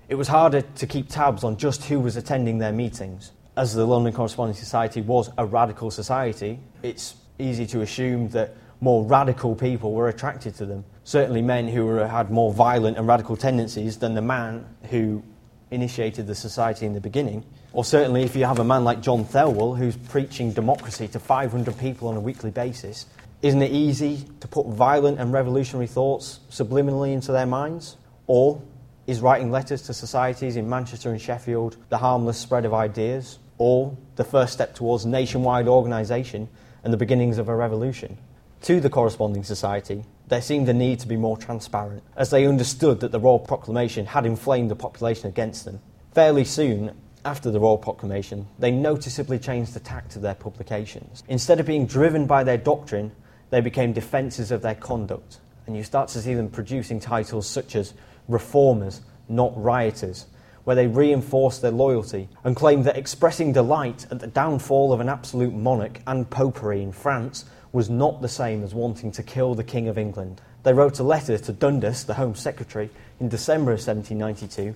it 0.08 0.16
was 0.16 0.28
harder 0.28 0.60
to 0.62 0.86
keep 0.86 1.08
tabs 1.08 1.44
on 1.44 1.56
just 1.56 1.84
who 1.84 2.00
was 2.00 2.16
attending 2.16 2.58
their 2.58 2.72
meetings. 2.72 3.32
As 3.56 3.74
the 3.74 3.86
London 3.86 4.12
Corresponding 4.12 4.56
Society 4.56 5.00
was 5.00 5.30
a 5.38 5.46
radical 5.46 5.90
society, 5.90 6.58
it's 6.82 7.14
easy 7.38 7.66
to 7.66 7.80
assume 7.80 8.28
that 8.30 8.54
more 8.80 9.04
radical 9.04 9.54
people 9.54 9.92
were 9.92 10.08
attracted 10.08 10.54
to 10.56 10.66
them. 10.66 10.84
Certainly, 11.04 11.42
men 11.42 11.68
who 11.68 11.86
were, 11.86 12.06
had 12.06 12.30
more 12.30 12.52
violent 12.52 12.98
and 12.98 13.06
radical 13.06 13.36
tendencies 13.36 13.98
than 13.98 14.14
the 14.14 14.22
man 14.22 14.66
who 14.90 15.22
initiated 15.70 16.26
the 16.26 16.34
society 16.34 16.86
in 16.86 16.92
the 16.92 17.00
beginning. 17.00 17.44
Or 17.78 17.84
certainly, 17.84 18.24
if 18.24 18.34
you 18.34 18.44
have 18.44 18.58
a 18.58 18.64
man 18.64 18.82
like 18.82 19.00
John 19.02 19.24
Thelwall 19.24 19.78
who's 19.78 19.96
preaching 19.96 20.50
democracy 20.50 21.06
to 21.06 21.20
500 21.20 21.78
people 21.78 22.08
on 22.08 22.16
a 22.16 22.20
weekly 22.20 22.50
basis, 22.50 23.06
isn't 23.40 23.62
it 23.62 23.70
easy 23.70 24.24
to 24.40 24.48
put 24.48 24.66
violent 24.66 25.20
and 25.20 25.32
revolutionary 25.32 25.86
thoughts 25.86 26.40
subliminally 26.50 27.12
into 27.12 27.30
their 27.30 27.46
minds? 27.46 27.96
Or 28.26 28.60
is 29.06 29.20
writing 29.20 29.52
letters 29.52 29.82
to 29.82 29.94
societies 29.94 30.56
in 30.56 30.68
Manchester 30.68 31.10
and 31.12 31.20
Sheffield 31.20 31.76
the 31.88 31.98
harmless 31.98 32.36
spread 32.36 32.64
of 32.64 32.74
ideas? 32.74 33.38
Or 33.58 33.96
the 34.16 34.24
first 34.24 34.54
step 34.54 34.74
towards 34.74 35.06
nationwide 35.06 35.68
organisation 35.68 36.48
and 36.82 36.92
the 36.92 36.96
beginnings 36.96 37.38
of 37.38 37.48
a 37.48 37.54
revolution? 37.54 38.18
To 38.62 38.80
the 38.80 38.90
corresponding 38.90 39.44
society, 39.44 40.04
there 40.26 40.42
seemed 40.42 40.68
a 40.68 40.74
need 40.74 40.98
to 40.98 41.06
be 41.06 41.16
more 41.16 41.36
transparent, 41.36 42.02
as 42.16 42.30
they 42.30 42.44
understood 42.44 42.98
that 42.98 43.12
the 43.12 43.20
Royal 43.20 43.38
Proclamation 43.38 44.04
had 44.04 44.26
inflamed 44.26 44.68
the 44.68 44.74
population 44.74 45.28
against 45.28 45.64
them. 45.64 45.78
Fairly 46.12 46.44
soon, 46.44 46.90
after 47.28 47.50
the 47.50 47.60
Royal 47.60 47.76
Proclamation, 47.76 48.46
they 48.58 48.70
noticeably 48.70 49.38
changed 49.38 49.74
the 49.74 49.80
tact 49.80 50.16
of 50.16 50.22
their 50.22 50.34
publications. 50.34 51.22
Instead 51.28 51.60
of 51.60 51.66
being 51.66 51.84
driven 51.84 52.26
by 52.26 52.42
their 52.42 52.56
doctrine, 52.56 53.12
they 53.50 53.60
became 53.60 53.92
defences 53.92 54.50
of 54.50 54.62
their 54.62 54.74
conduct. 54.74 55.38
And 55.66 55.76
you 55.76 55.84
start 55.84 56.08
to 56.10 56.22
see 56.22 56.32
them 56.32 56.48
producing 56.48 57.00
titles 57.00 57.46
such 57.46 57.76
as 57.76 57.92
Reformers, 58.28 59.02
Not 59.28 59.52
Rioters, 59.62 60.24
where 60.64 60.74
they 60.74 60.86
reinforced 60.86 61.60
their 61.60 61.70
loyalty 61.70 62.30
and 62.44 62.56
claimed 62.56 62.86
that 62.86 62.96
expressing 62.96 63.52
delight 63.52 64.06
at 64.10 64.20
the 64.20 64.26
downfall 64.26 64.94
of 64.94 65.00
an 65.00 65.10
absolute 65.10 65.52
monarch 65.52 66.00
and 66.06 66.30
popery 66.30 66.82
in 66.82 66.92
France 66.92 67.44
was 67.72 67.90
not 67.90 68.22
the 68.22 68.28
same 68.28 68.64
as 68.64 68.74
wanting 68.74 69.12
to 69.12 69.22
kill 69.22 69.54
the 69.54 69.62
King 69.62 69.88
of 69.88 69.98
England. 69.98 70.40
They 70.62 70.72
wrote 70.72 70.98
a 70.98 71.04
letter 71.04 71.36
to 71.36 71.52
Dundas, 71.52 72.04
the 72.04 72.14
Home 72.14 72.34
Secretary, 72.34 72.88
in 73.20 73.28
December 73.28 73.72
of 73.72 73.86
1792, 73.86 74.74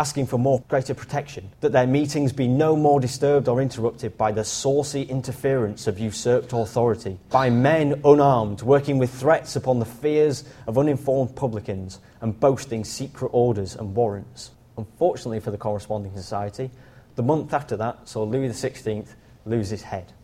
asking 0.00 0.24
for 0.24 0.38
more 0.38 0.64
greater 0.68 0.94
protection, 0.94 1.52
that 1.60 1.72
their 1.72 1.86
meetings 1.86 2.32
be 2.32 2.48
no 2.48 2.74
more 2.74 2.98
disturbed 2.98 3.48
or 3.48 3.60
interrupted 3.60 4.16
by 4.16 4.32
the 4.32 4.42
saucy 4.42 5.02
interference 5.02 5.86
of 5.86 5.98
usurped 5.98 6.54
authority, 6.54 7.18
by 7.28 7.50
men 7.50 8.00
unarmed 8.06 8.62
working 8.62 8.96
with 8.96 9.12
threats 9.12 9.56
upon 9.56 9.78
the 9.78 9.84
fears 9.84 10.44
of 10.66 10.78
uninformed 10.78 11.36
publicans 11.36 11.98
and 12.22 12.40
boasting 12.40 12.82
secret 12.82 13.28
orders 13.34 13.76
and 13.76 13.94
warrants. 13.94 14.52
Unfortunately 14.78 15.38
for 15.38 15.50
the 15.50 15.58
corresponding 15.58 16.16
society, 16.16 16.70
the 17.16 17.22
month 17.22 17.52
after 17.52 17.76
that 17.76 18.08
saw 18.08 18.22
Louis 18.22 18.48
XVI 18.48 19.06
lose 19.44 19.68
his 19.68 19.82
head, 19.82 20.14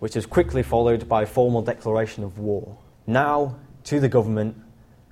which 0.00 0.16
was 0.16 0.26
quickly 0.26 0.64
followed 0.64 1.08
by 1.08 1.22
a 1.22 1.26
formal 1.26 1.62
declaration 1.62 2.24
of 2.24 2.40
war. 2.40 2.76
Now, 3.06 3.60
to 3.84 4.00
the 4.00 4.08
government, 4.08 4.56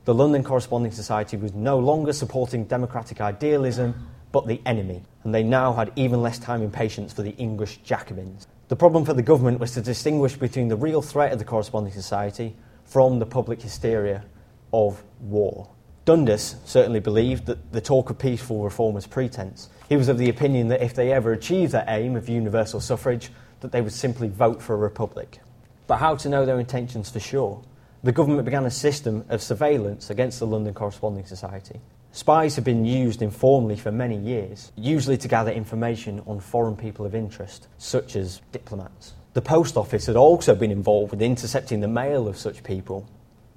the 0.06 0.14
London 0.14 0.44
Corresponding 0.44 0.92
Society 0.92 1.36
was 1.36 1.52
no 1.52 1.80
longer 1.80 2.12
supporting 2.12 2.64
democratic 2.64 3.20
idealism, 3.20 4.08
but 4.30 4.46
the 4.46 4.62
enemy, 4.64 5.02
and 5.24 5.34
they 5.34 5.42
now 5.42 5.72
had 5.72 5.92
even 5.96 6.22
less 6.22 6.38
time 6.38 6.62
and 6.62 6.72
patience 6.72 7.12
for 7.12 7.22
the 7.22 7.34
English 7.36 7.78
Jacobins. 7.78 8.46
The 8.68 8.76
problem 8.76 9.04
for 9.04 9.14
the 9.14 9.22
government 9.22 9.58
was 9.58 9.72
to 9.72 9.80
distinguish 9.80 10.36
between 10.36 10.68
the 10.68 10.76
real 10.76 11.02
threat 11.02 11.32
of 11.32 11.40
the 11.40 11.44
Corresponding 11.44 11.92
Society 11.92 12.54
from 12.84 13.18
the 13.18 13.26
public 13.26 13.60
hysteria 13.60 14.24
of 14.72 15.02
war. 15.20 15.68
Dundas 16.04 16.54
certainly 16.64 17.00
believed 17.00 17.46
that 17.46 17.72
the 17.72 17.80
talk 17.80 18.08
of 18.08 18.16
peaceful 18.16 18.62
reform 18.62 18.94
was 18.94 19.08
pretense. 19.08 19.70
He 19.88 19.96
was 19.96 20.08
of 20.08 20.18
the 20.18 20.28
opinion 20.28 20.68
that 20.68 20.82
if 20.82 20.94
they 20.94 21.12
ever 21.12 21.32
achieved 21.32 21.72
their 21.72 21.84
aim 21.88 22.14
of 22.14 22.28
universal 22.28 22.78
suffrage, 22.78 23.32
that 23.58 23.72
they 23.72 23.80
would 23.80 23.92
simply 23.92 24.28
vote 24.28 24.62
for 24.62 24.74
a 24.74 24.78
republic. 24.78 25.40
But 25.88 25.96
how 25.96 26.14
to 26.14 26.28
know 26.28 26.46
their 26.46 26.60
intentions 26.60 27.10
for 27.10 27.18
sure? 27.18 27.60
The 28.06 28.12
government 28.12 28.44
began 28.44 28.64
a 28.66 28.70
system 28.70 29.24
of 29.30 29.42
surveillance 29.42 30.10
against 30.10 30.38
the 30.38 30.46
London 30.46 30.72
Corresponding 30.72 31.26
Society. 31.26 31.80
Spies 32.12 32.54
have 32.54 32.64
been 32.64 32.84
used 32.84 33.20
informally 33.20 33.74
for 33.74 33.90
many 33.90 34.16
years, 34.16 34.70
usually 34.76 35.16
to 35.16 35.26
gather 35.26 35.50
information 35.50 36.22
on 36.24 36.38
foreign 36.38 36.76
people 36.76 37.04
of 37.04 37.16
interest, 37.16 37.66
such 37.78 38.14
as 38.14 38.42
diplomats. 38.52 39.14
The 39.32 39.42
post 39.42 39.76
office 39.76 40.06
had 40.06 40.14
also 40.14 40.54
been 40.54 40.70
involved 40.70 41.10
with 41.10 41.20
intercepting 41.20 41.80
the 41.80 41.88
mail 41.88 42.28
of 42.28 42.38
such 42.38 42.62
people. 42.62 43.08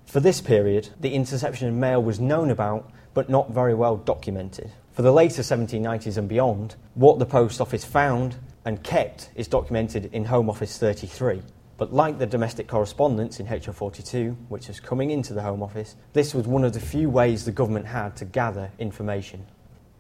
For 0.07 0.19
this 0.19 0.41
period, 0.41 0.89
the 0.99 1.13
interception 1.13 1.67
of 1.67 1.75
mail 1.75 2.01
was 2.01 2.19
known 2.19 2.49
about 2.49 2.91
but 3.13 3.29
not 3.29 3.51
very 3.51 3.75
well 3.75 3.97
documented. 3.97 4.71
For 4.93 5.03
the 5.03 5.13
later 5.13 5.43
1790s 5.43 6.17
and 6.17 6.27
beyond, 6.27 6.75
what 6.95 7.19
the 7.19 7.25
post 7.27 7.61
office 7.61 7.85
found 7.85 8.35
and 8.65 8.81
kept 8.81 9.29
is 9.35 9.47
documented 9.47 10.09
in 10.11 10.25
Home 10.25 10.49
Office 10.49 10.79
33. 10.79 11.43
But 11.79 11.93
like 11.93 12.19
the 12.19 12.25
domestic 12.25 12.67
correspondence 12.67 13.39
in 13.39 13.47
HO42, 13.47 14.35
which 14.49 14.67
was 14.67 14.81
coming 14.81 15.11
into 15.11 15.33
the 15.33 15.41
Home 15.41 15.63
Office, 15.63 15.95
this 16.11 16.35
was 16.35 16.45
one 16.45 16.65
of 16.65 16.73
the 16.73 16.79
few 16.81 17.09
ways 17.09 17.45
the 17.45 17.53
government 17.53 17.85
had 17.85 18.17
to 18.17 18.25
gather 18.25 18.69
information. 18.79 19.45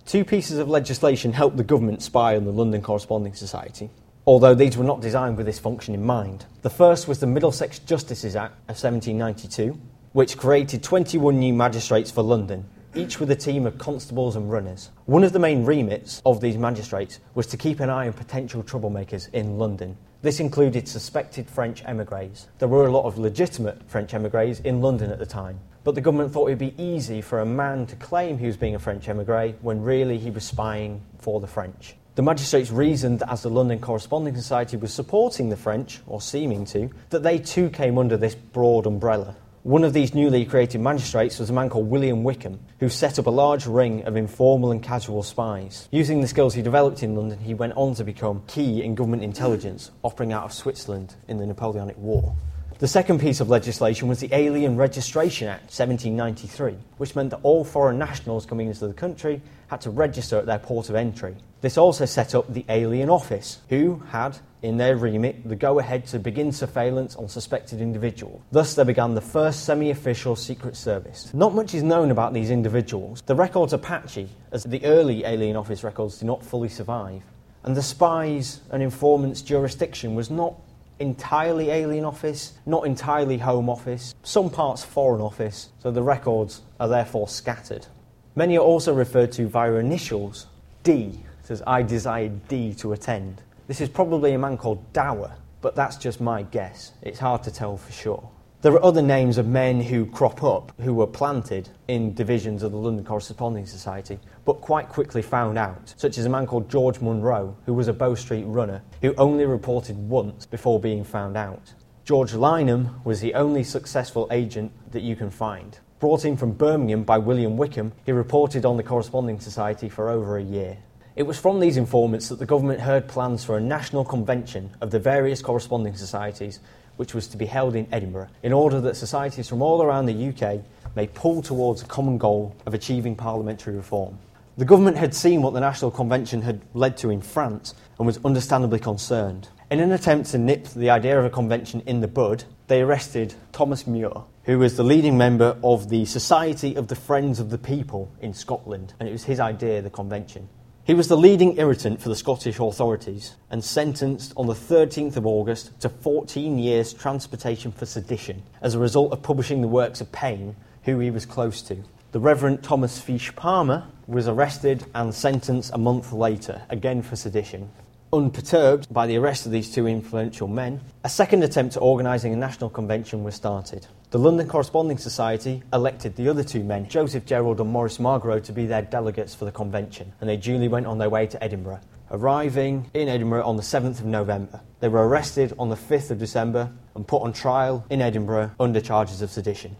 Two 0.05 0.25
pieces 0.25 0.59
of 0.59 0.67
legislation 0.67 1.31
helped 1.31 1.55
the 1.55 1.63
government 1.63 2.01
spy 2.01 2.35
on 2.35 2.43
the 2.43 2.51
London 2.51 2.81
Corresponding 2.81 3.33
Society, 3.33 3.89
although 4.27 4.53
these 4.53 4.75
were 4.75 4.83
not 4.83 4.99
designed 4.99 5.37
with 5.37 5.45
this 5.45 5.57
function 5.57 5.93
in 5.93 6.05
mind. 6.05 6.45
The 6.63 6.69
first 6.69 7.07
was 7.07 7.21
the 7.21 7.27
Middlesex 7.27 7.79
Justices 7.79 8.35
Act 8.35 8.55
of 8.67 8.75
1792, 8.75 9.79
which 10.11 10.37
created 10.37 10.83
21 10.83 11.39
new 11.39 11.53
magistrates 11.53 12.11
for 12.11 12.23
London, 12.23 12.65
each 12.93 13.21
with 13.21 13.31
a 13.31 13.37
team 13.37 13.65
of 13.65 13.77
constables 13.77 14.35
and 14.35 14.51
runners. 14.51 14.89
One 15.05 15.23
of 15.23 15.31
the 15.31 15.39
main 15.39 15.63
remits 15.63 16.21
of 16.25 16.41
these 16.41 16.57
magistrates 16.57 17.21
was 17.35 17.47
to 17.47 17.55
keep 17.55 17.79
an 17.79 17.89
eye 17.89 18.07
on 18.07 18.13
potential 18.13 18.63
troublemakers 18.63 19.33
in 19.33 19.57
London, 19.57 19.95
this 20.21 20.39
included 20.39 20.87
suspected 20.87 21.49
French 21.49 21.83
emigres. 21.85 22.47
There 22.59 22.67
were 22.67 22.85
a 22.85 22.91
lot 22.91 23.05
of 23.05 23.17
legitimate 23.17 23.89
French 23.89 24.13
emigres 24.13 24.59
in 24.59 24.81
London 24.81 25.11
at 25.11 25.19
the 25.19 25.25
time, 25.25 25.59
but 25.83 25.95
the 25.95 26.01
government 26.01 26.33
thought 26.33 26.47
it 26.47 26.59
would 26.59 26.75
be 26.75 26.81
easy 26.81 27.21
for 27.21 27.39
a 27.39 27.45
man 27.45 27.85
to 27.87 27.95
claim 27.95 28.37
he 28.37 28.47
was 28.47 28.57
being 28.57 28.75
a 28.75 28.79
French 28.79 29.07
emigre 29.07 29.53
when 29.61 29.81
really 29.81 30.17
he 30.17 30.29
was 30.29 30.43
spying 30.43 31.01
for 31.19 31.39
the 31.39 31.47
French. 31.47 31.95
The 32.15 32.23
magistrates 32.23 32.69
reasoned 32.69 33.23
as 33.29 33.43
the 33.43 33.49
London 33.49 33.79
Corresponding 33.79 34.35
Society 34.35 34.75
was 34.75 34.93
supporting 34.93 35.47
the 35.47 35.55
French, 35.55 36.01
or 36.05 36.19
seeming 36.19 36.65
to, 36.65 36.89
that 37.11 37.23
they 37.23 37.39
too 37.39 37.69
came 37.69 37.97
under 37.97 38.17
this 38.17 38.35
broad 38.35 38.85
umbrella. 38.85 39.37
One 39.63 39.83
of 39.83 39.91
these 39.91 40.13
newly 40.13 40.45
created 40.45 40.79
magistrates 40.79 41.37
was 41.37 41.49
a 41.49 41.53
man 41.53 41.69
called 41.69 41.89
William 41.89 42.23
Wickham, 42.23 42.61
who 42.79 42.87
set 42.87 43.19
up 43.19 43.25
a 43.25 43.29
large 43.29 43.65
ring 43.65 44.03
of 44.05 44.15
informal 44.15 44.71
and 44.71 44.81
casual 44.81 45.21
spies. 45.21 45.89
Using 45.91 46.21
the 46.21 46.29
skills 46.29 46.53
he 46.53 46.61
developed 46.61 47.03
in 47.03 47.13
London, 47.13 47.39
he 47.39 47.53
went 47.53 47.73
on 47.75 47.93
to 47.95 48.05
become 48.05 48.41
key 48.47 48.81
in 48.81 48.95
government 48.95 49.21
intelligence, 49.21 49.91
operating 50.01 50.31
out 50.31 50.45
of 50.45 50.53
Switzerland 50.53 51.15
in 51.27 51.37
the 51.37 51.45
Napoleonic 51.45 51.97
War. 51.97 52.33
The 52.77 52.87
second 52.87 53.19
piece 53.19 53.41
of 53.41 53.49
legislation 53.49 54.07
was 54.07 54.21
the 54.21 54.29
Alien 54.31 54.77
Registration 54.77 55.49
Act 55.49 55.63
1793, 55.63 56.77
which 56.95 57.13
meant 57.13 57.31
that 57.31 57.41
all 57.43 57.65
foreign 57.65 57.99
nationals 57.99 58.45
coming 58.45 58.67
into 58.67 58.87
the 58.87 58.93
country 58.93 59.41
had 59.67 59.81
to 59.81 59.89
register 59.89 60.37
at 60.37 60.45
their 60.45 60.59
port 60.59 60.87
of 60.87 60.95
entry. 60.95 61.35
This 61.59 61.77
also 61.77 62.05
set 62.05 62.33
up 62.33 62.53
the 62.53 62.63
Alien 62.69 63.09
Office, 63.09 63.59
who 63.67 64.01
had 64.11 64.37
in 64.61 64.77
their 64.77 64.97
remit 64.97 65.47
the 65.47 65.55
go 65.55 65.79
ahead 65.79 66.05
to 66.07 66.19
begin 66.19 66.51
surveillance 66.51 67.15
on 67.15 67.27
suspected 67.27 67.81
individuals. 67.81 68.41
Thus, 68.51 68.75
there 68.75 68.85
began 68.85 69.15
the 69.15 69.21
first 69.21 69.65
semi 69.65 69.89
official 69.91 70.35
Secret 70.35 70.75
Service. 70.75 71.33
Not 71.33 71.55
much 71.55 71.73
is 71.73 71.83
known 71.83 72.11
about 72.11 72.33
these 72.33 72.51
individuals. 72.51 73.21
The 73.25 73.35
records 73.35 73.73
are 73.73 73.77
patchy, 73.77 74.29
as 74.51 74.63
the 74.63 74.83
early 74.85 75.23
Alien 75.25 75.55
Office 75.55 75.83
records 75.83 76.19
do 76.19 76.25
not 76.25 76.43
fully 76.43 76.69
survive. 76.69 77.21
And 77.63 77.75
the 77.75 77.81
spies 77.81 78.61
and 78.71 78.81
informants' 78.81 79.41
jurisdiction 79.41 80.15
was 80.15 80.29
not 80.29 80.55
entirely 80.99 81.69
Alien 81.69 82.05
Office, 82.05 82.53
not 82.65 82.85
entirely 82.85 83.37
Home 83.37 83.69
Office, 83.69 84.13
some 84.23 84.49
parts 84.49 84.83
Foreign 84.83 85.21
Office, 85.21 85.69
so 85.79 85.91
the 85.91 86.03
records 86.03 86.61
are 86.79 86.87
therefore 86.87 87.27
scattered. 87.27 87.87
Many 88.35 88.57
are 88.57 88.63
also 88.63 88.93
referred 88.93 89.31
to 89.33 89.47
via 89.47 89.73
initials 89.73 90.47
D, 90.83 91.19
says 91.43 91.63
I 91.65 91.83
desired 91.83 92.47
D 92.47 92.73
to 92.75 92.93
attend. 92.93 93.41
This 93.69 93.81
is 93.81 93.89
probably 93.89 94.33
a 94.33 94.39
man 94.39 94.57
called 94.57 94.93
Dower, 94.93 95.35
but 95.61 95.75
that's 95.75 95.95
just 95.95 96.19
my 96.19 96.41
guess. 96.41 96.93
It's 97.03 97.19
hard 97.19 97.43
to 97.43 97.51
tell 97.51 97.77
for 97.77 97.91
sure. 97.91 98.27
There 98.63 98.73
are 98.73 98.83
other 98.83 99.03
names 99.03 99.37
of 99.37 99.45
men 99.45 99.79
who 99.79 100.07
crop 100.07 100.43
up 100.43 100.73
who 100.81 100.95
were 100.95 101.05
planted 101.05 101.69
in 101.87 102.15
divisions 102.15 102.63
of 102.63 102.71
the 102.71 102.79
London 102.79 103.05
Corresponding 103.05 103.67
Society, 103.67 104.17
but 104.43 104.53
quite 104.53 104.89
quickly 104.89 105.21
found 105.21 105.59
out, 105.59 105.93
such 105.97 106.17
as 106.17 106.25
a 106.25 106.29
man 106.29 106.47
called 106.47 106.67
George 106.67 106.99
Munro, 106.99 107.55
who 107.67 107.75
was 107.75 107.87
a 107.87 107.93
Bow 107.93 108.15
Street 108.15 108.45
runner, 108.45 108.81
who 109.03 109.13
only 109.19 109.45
reported 109.45 109.95
once 109.95 110.47
before 110.47 110.79
being 110.79 111.03
found 111.03 111.37
out. 111.37 111.75
George 112.05 112.31
Lynam 112.31 113.05
was 113.05 113.21
the 113.21 113.35
only 113.35 113.63
successful 113.63 114.27
agent 114.31 114.71
that 114.93 115.03
you 115.03 115.15
can 115.15 115.29
find. 115.29 115.77
Brought 115.99 116.25
in 116.25 116.37
from 116.37 116.53
Birmingham 116.53 117.03
by 117.03 117.19
William 117.19 117.55
Wickham, 117.55 117.91
he 118.03 118.13
reported 118.13 118.65
on 118.65 118.77
the 118.77 118.83
Corresponding 118.83 119.39
Society 119.39 119.89
for 119.89 120.09
over 120.09 120.39
a 120.39 120.43
year. 120.43 120.79
It 121.19 121.27
was 121.27 121.37
from 121.37 121.59
these 121.59 121.75
informants 121.75 122.29
that 122.29 122.39
the 122.39 122.45
government 122.45 122.79
heard 122.79 123.09
plans 123.09 123.43
for 123.43 123.57
a 123.57 123.59
national 123.59 124.05
convention 124.05 124.69
of 124.79 124.89
the 124.89 124.99
various 124.99 125.41
corresponding 125.41 125.97
societies 125.97 126.61
which 126.95 127.13
was 127.13 127.27
to 127.27 127.35
be 127.35 127.45
held 127.45 127.75
in 127.75 127.89
Edinburgh, 127.91 128.29
in 128.41 128.53
order 128.53 128.79
that 128.79 128.95
societies 128.95 129.49
from 129.49 129.61
all 129.61 129.83
around 129.83 130.05
the 130.05 130.29
UK 130.29 130.61
may 130.95 131.07
pull 131.07 131.41
towards 131.41 131.81
a 131.81 131.85
common 131.87 132.17
goal 132.17 132.55
of 132.65 132.73
achieving 132.73 133.17
parliamentary 133.17 133.75
reform. 133.75 134.17
The 134.55 134.63
government 134.63 134.95
had 134.95 135.13
seen 135.13 135.41
what 135.41 135.53
the 135.53 135.59
National 135.59 135.91
Convention 135.91 136.41
had 136.41 136.61
led 136.73 136.95
to 136.99 137.09
in 137.09 137.19
France 137.19 137.75
and 137.97 138.07
was 138.07 138.23
understandably 138.23 138.79
concerned. 138.79 139.49
In 139.69 139.81
an 139.81 139.91
attempt 139.91 140.29
to 140.31 140.37
nip 140.37 140.67
the 140.69 140.89
idea 140.89 141.19
of 141.19 141.25
a 141.25 141.29
convention 141.29 141.83
in 141.85 141.99
the 141.99 142.07
bud, 142.07 142.45
they 142.67 142.81
arrested 142.81 143.33
Thomas 143.51 143.85
Muir, 143.85 144.23
who 144.43 144.57
was 144.57 144.77
the 144.77 144.85
leading 144.85 145.17
member 145.17 145.57
of 145.65 145.89
the 145.89 146.05
Society 146.05 146.75
of 146.75 146.87
the 146.87 146.95
Friends 146.95 147.41
of 147.41 147.49
the 147.49 147.57
People 147.57 148.09
in 148.21 148.33
Scotland, 148.33 148.93
and 149.01 149.09
it 149.09 149.11
was 149.11 149.25
his 149.25 149.41
idea, 149.41 149.81
the 149.81 149.89
convention. 149.89 150.47
He 150.89 150.95
was 150.95 151.07
the 151.07 151.15
leading 151.15 151.59
irritant 151.59 152.01
for 152.01 152.09
the 152.09 152.15
Scottish 152.15 152.57
authorities 152.57 153.35
and 153.51 153.63
sentenced 153.63 154.33
on 154.35 154.47
the 154.47 154.55
13th 154.55 155.17
of 155.17 155.27
August 155.27 155.79
to 155.81 155.87
14 155.87 156.57
years 156.57 156.93
transportation 156.93 157.71
for 157.71 157.85
sedition 157.85 158.41
as 158.63 158.73
a 158.73 158.79
result 158.79 159.13
of 159.13 159.21
publishing 159.21 159.61
the 159.61 159.67
works 159.67 160.01
of 160.01 160.11
Paine, 160.11 160.55
who 160.85 160.97
he 160.97 161.11
was 161.11 161.27
close 161.27 161.61
to. 161.61 161.83
The 162.11 162.19
Reverend 162.19 162.63
Thomas 162.63 162.99
Fyshe 162.99 163.35
Palmer 163.35 163.85
was 164.07 164.27
arrested 164.27 164.83
and 164.95 165.13
sentenced 165.13 165.69
a 165.75 165.77
month 165.77 166.11
later, 166.11 166.63
again 166.71 167.03
for 167.03 167.15
sedition. 167.15 167.69
Unperturbed 168.11 168.91
by 168.91 169.05
the 169.05 169.17
arrest 169.17 169.45
of 169.45 169.51
these 169.51 169.71
two 169.71 169.85
influential 169.85 170.47
men, 170.47 170.81
a 171.03 171.09
second 171.09 171.43
attempt 171.43 171.75
at 171.75 171.83
organising 171.83 172.33
a 172.33 172.35
national 172.35 172.71
convention 172.71 173.23
was 173.23 173.35
started. 173.35 173.85
The 174.11 174.17
London 174.17 174.47
Corresponding 174.47 174.97
Society 174.97 175.61
elected 175.71 176.15
the 176.15 176.29
other 176.29 176.43
two 176.43 176.63
men, 176.63 176.89
Joseph 176.89 177.27
Gerrald 177.27 177.59
and 177.59 177.69
Maurice 177.69 177.99
Margarot, 177.99 178.43
to 178.45 178.51
be 178.51 178.65
their 178.65 178.81
delegates 178.81 179.35
for 179.35 179.45
the 179.45 179.51
convention, 179.51 180.11
and 180.19 180.27
they 180.27 180.35
duly 180.35 180.67
went 180.67 180.87
on 180.87 180.97
their 180.97 181.11
way 181.11 181.27
to 181.27 181.43
Edinburgh, 181.43 181.81
arriving 182.09 182.89
in 182.95 183.07
Edinburgh 183.07 183.43
on 183.43 183.55
the 183.55 183.61
7th 183.61 183.99
of 183.99 184.05
November. 184.05 184.61
They 184.79 184.87
were 184.87 185.07
arrested 185.07 185.53
on 185.59 185.69
the 185.69 185.75
5th 185.75 186.09
of 186.09 186.17
December 186.17 186.71
and 186.95 187.07
put 187.07 187.21
on 187.21 187.33
trial 187.33 187.85
in 187.91 188.01
Edinburgh 188.01 188.49
under 188.59 188.81
charges 188.81 189.21
of 189.21 189.29
sedition. 189.29 189.75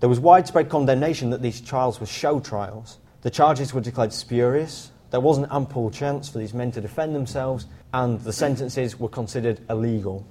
There 0.00 0.08
was 0.08 0.18
widespread 0.18 0.68
condemnation 0.68 1.30
that 1.30 1.42
these 1.42 1.60
trials 1.60 2.00
were 2.00 2.06
show 2.06 2.40
trials. 2.40 2.98
The 3.22 3.30
charges 3.30 3.72
were 3.72 3.80
declared 3.80 4.12
spurious, 4.12 4.90
there 5.10 5.20
wasn't 5.20 5.52
ample 5.52 5.92
chance 5.92 6.28
for 6.28 6.38
these 6.38 6.52
men 6.52 6.72
to 6.72 6.80
defend 6.80 7.14
themselves, 7.14 7.66
and 7.94 8.18
the 8.22 8.32
sentences 8.32 8.98
were 8.98 9.08
considered 9.08 9.60
illegal. 9.70 10.26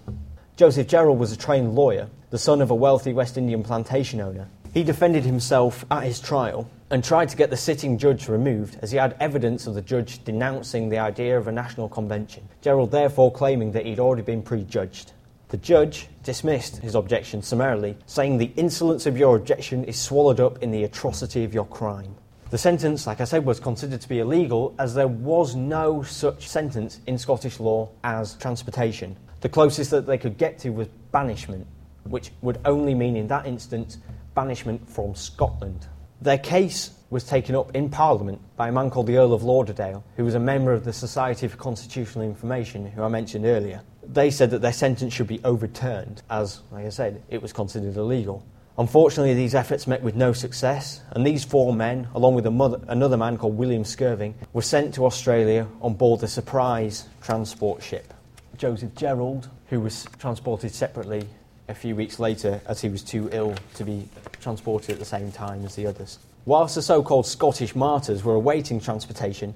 Joseph 0.58 0.88
Gerrald 0.88 1.20
was 1.20 1.32
a 1.32 1.38
trained 1.38 1.76
lawyer, 1.76 2.10
the 2.32 2.40
son 2.40 2.64
of 2.64 2.72
a 2.72 2.76
wealthy 2.76 3.14
West 3.14 3.38
Indian 3.38 3.62
plantation 3.62 4.20
owner. 4.20 4.48
He 4.74 4.84
defended 4.84 5.24
himself 5.24 5.86
at 5.92 6.06
his 6.06 6.20
trial 6.20 6.68
and 6.90 7.04
tried 7.04 7.30
to 7.30 7.38
get 7.38 7.52
the 7.52 7.56
sitting 7.56 8.00
judge 8.00 8.28
removed 8.28 8.80
as 8.82 8.90
he 8.90 8.98
had 8.98 9.16
evidence 9.20 9.68
of 9.68 9.76
the 9.76 9.84
judge 9.84 10.24
denouncing 10.24 10.90
the 10.90 10.98
idea 10.98 11.38
of 11.38 11.48
a 11.48 11.52
national 11.52 11.90
convention. 11.90 12.50
Gerrald 12.64 12.90
therefore 12.90 13.32
claiming 13.32 13.72
that 13.74 13.86
he'd 13.86 14.00
already 14.00 14.24
been 14.24 14.42
prejudged. 14.42 15.12
The 15.50 15.58
judge 15.58 16.08
dismissed 16.24 16.78
his 16.78 16.96
objection 16.96 17.44
summarily, 17.44 17.96
saying 18.08 18.40
the 18.40 18.52
insolence 18.56 19.06
of 19.06 19.16
your 19.16 19.36
objection 19.36 19.84
is 19.84 20.00
swallowed 20.00 20.40
up 20.40 20.64
in 20.64 20.72
the 20.72 20.86
atrocity 20.86 21.44
of 21.44 21.54
your 21.54 21.68
crime. 21.68 22.16
The 22.50 22.58
sentence, 22.58 23.06
like 23.06 23.22
I 23.22 23.26
said, 23.26 23.46
was 23.46 23.60
considered 23.60 24.02
to 24.02 24.10
be 24.10 24.22
illegal 24.22 24.74
as 24.80 24.96
there 24.96 25.08
was 25.08 25.56
no 25.56 26.02
such 26.02 26.48
sentence 26.48 27.00
in 27.06 27.20
Scottish 27.20 27.60
law 27.60 27.90
as 28.04 28.34
transportation. 28.38 29.18
The 29.42 29.50
closest 29.50 29.92
that 29.92 30.08
they 30.08 30.18
could 30.18 30.38
get 30.38 30.58
to 30.60 30.72
was 30.72 30.88
banishment, 31.12 31.68
which 32.04 32.32
would 32.42 32.60
only 32.66 32.96
mean 32.96 33.16
in 33.16 33.28
that 33.28 33.46
instance 33.46 33.98
banishment 34.34 34.90
from 34.90 35.16
Scotland. 35.16 35.88
Their 36.22 36.40
case 36.40 36.92
was 37.10 37.24
taken 37.24 37.56
up 37.56 37.76
in 37.76 37.90
Parliament 37.90 38.42
by 38.56 38.70
a 38.70 38.72
man 38.72 38.90
called 38.90 39.08
the 39.08 39.18
Earl 39.18 39.34
of 39.34 39.44
Lauderdale, 39.44 40.04
who 40.16 40.26
was 40.26 40.34
a 40.34 40.40
member 40.40 40.74
of 40.74 40.84
the 40.84 40.92
Society 40.92 41.48
for 41.48 41.58
Constitutional 41.58 42.26
Information, 42.26 42.86
who 42.88 43.04
I 43.04 43.08
mentioned 43.08 43.46
earlier. 43.46 43.82
They 44.04 44.32
said 44.32 44.50
that 44.52 44.62
their 44.62 44.74
sentence 44.74 45.14
should 45.14 45.28
be 45.28 45.40
overturned, 45.44 46.24
as, 46.30 46.62
like 46.72 46.86
I 46.86 46.90
said, 46.90 47.22
it 47.30 47.42
was 47.42 47.54
considered 47.54 47.96
illegal. 47.96 48.44
Unfortunately, 48.80 49.34
these 49.34 49.56
efforts 49.56 49.88
met 49.88 50.04
with 50.04 50.16
no 50.16 50.34
success, 50.34 51.02
and 51.12 51.26
these 51.26 51.44
four 51.44 51.74
men, 51.74 52.08
along 52.14 52.36
with 52.36 52.46
mother, 52.46 52.80
another 52.88 53.18
man 53.18 53.38
called 53.38 53.58
William 53.58 53.84
Skirving, 53.84 54.34
were 54.54 54.62
sent 54.62 54.94
to 54.96 55.06
Australia 55.06 55.68
on 55.82 55.94
board 55.94 56.20
the 56.20 56.28
Surprise 56.28 57.06
transport 57.22 57.82
ship. 57.82 58.14
Joseph 58.58 58.94
Gerrald, 58.96 59.50
who 59.68 59.80
was 59.80 60.06
transported 60.20 60.74
separately 60.74 61.28
a 61.68 61.74
few 61.74 61.96
weeks 61.96 62.20
later 62.20 62.60
as 62.68 62.82
he 62.82 62.90
was 62.90 63.04
too 63.04 63.30
ill 63.32 63.56
to 63.76 63.84
be 63.84 64.08
transported 64.40 64.92
at 64.92 65.00
the 65.00 65.06
same 65.06 65.32
time 65.32 65.64
as 65.66 65.76
the 65.76 65.86
others. 65.86 66.20
Whilst 66.46 66.76
the 66.76 66.82
so 66.82 67.04
called 67.04 67.28
Scottish 67.28 67.76
martyrs 67.76 68.24
were 68.24 68.36
awaiting 68.36 68.80
transportation, 68.80 69.54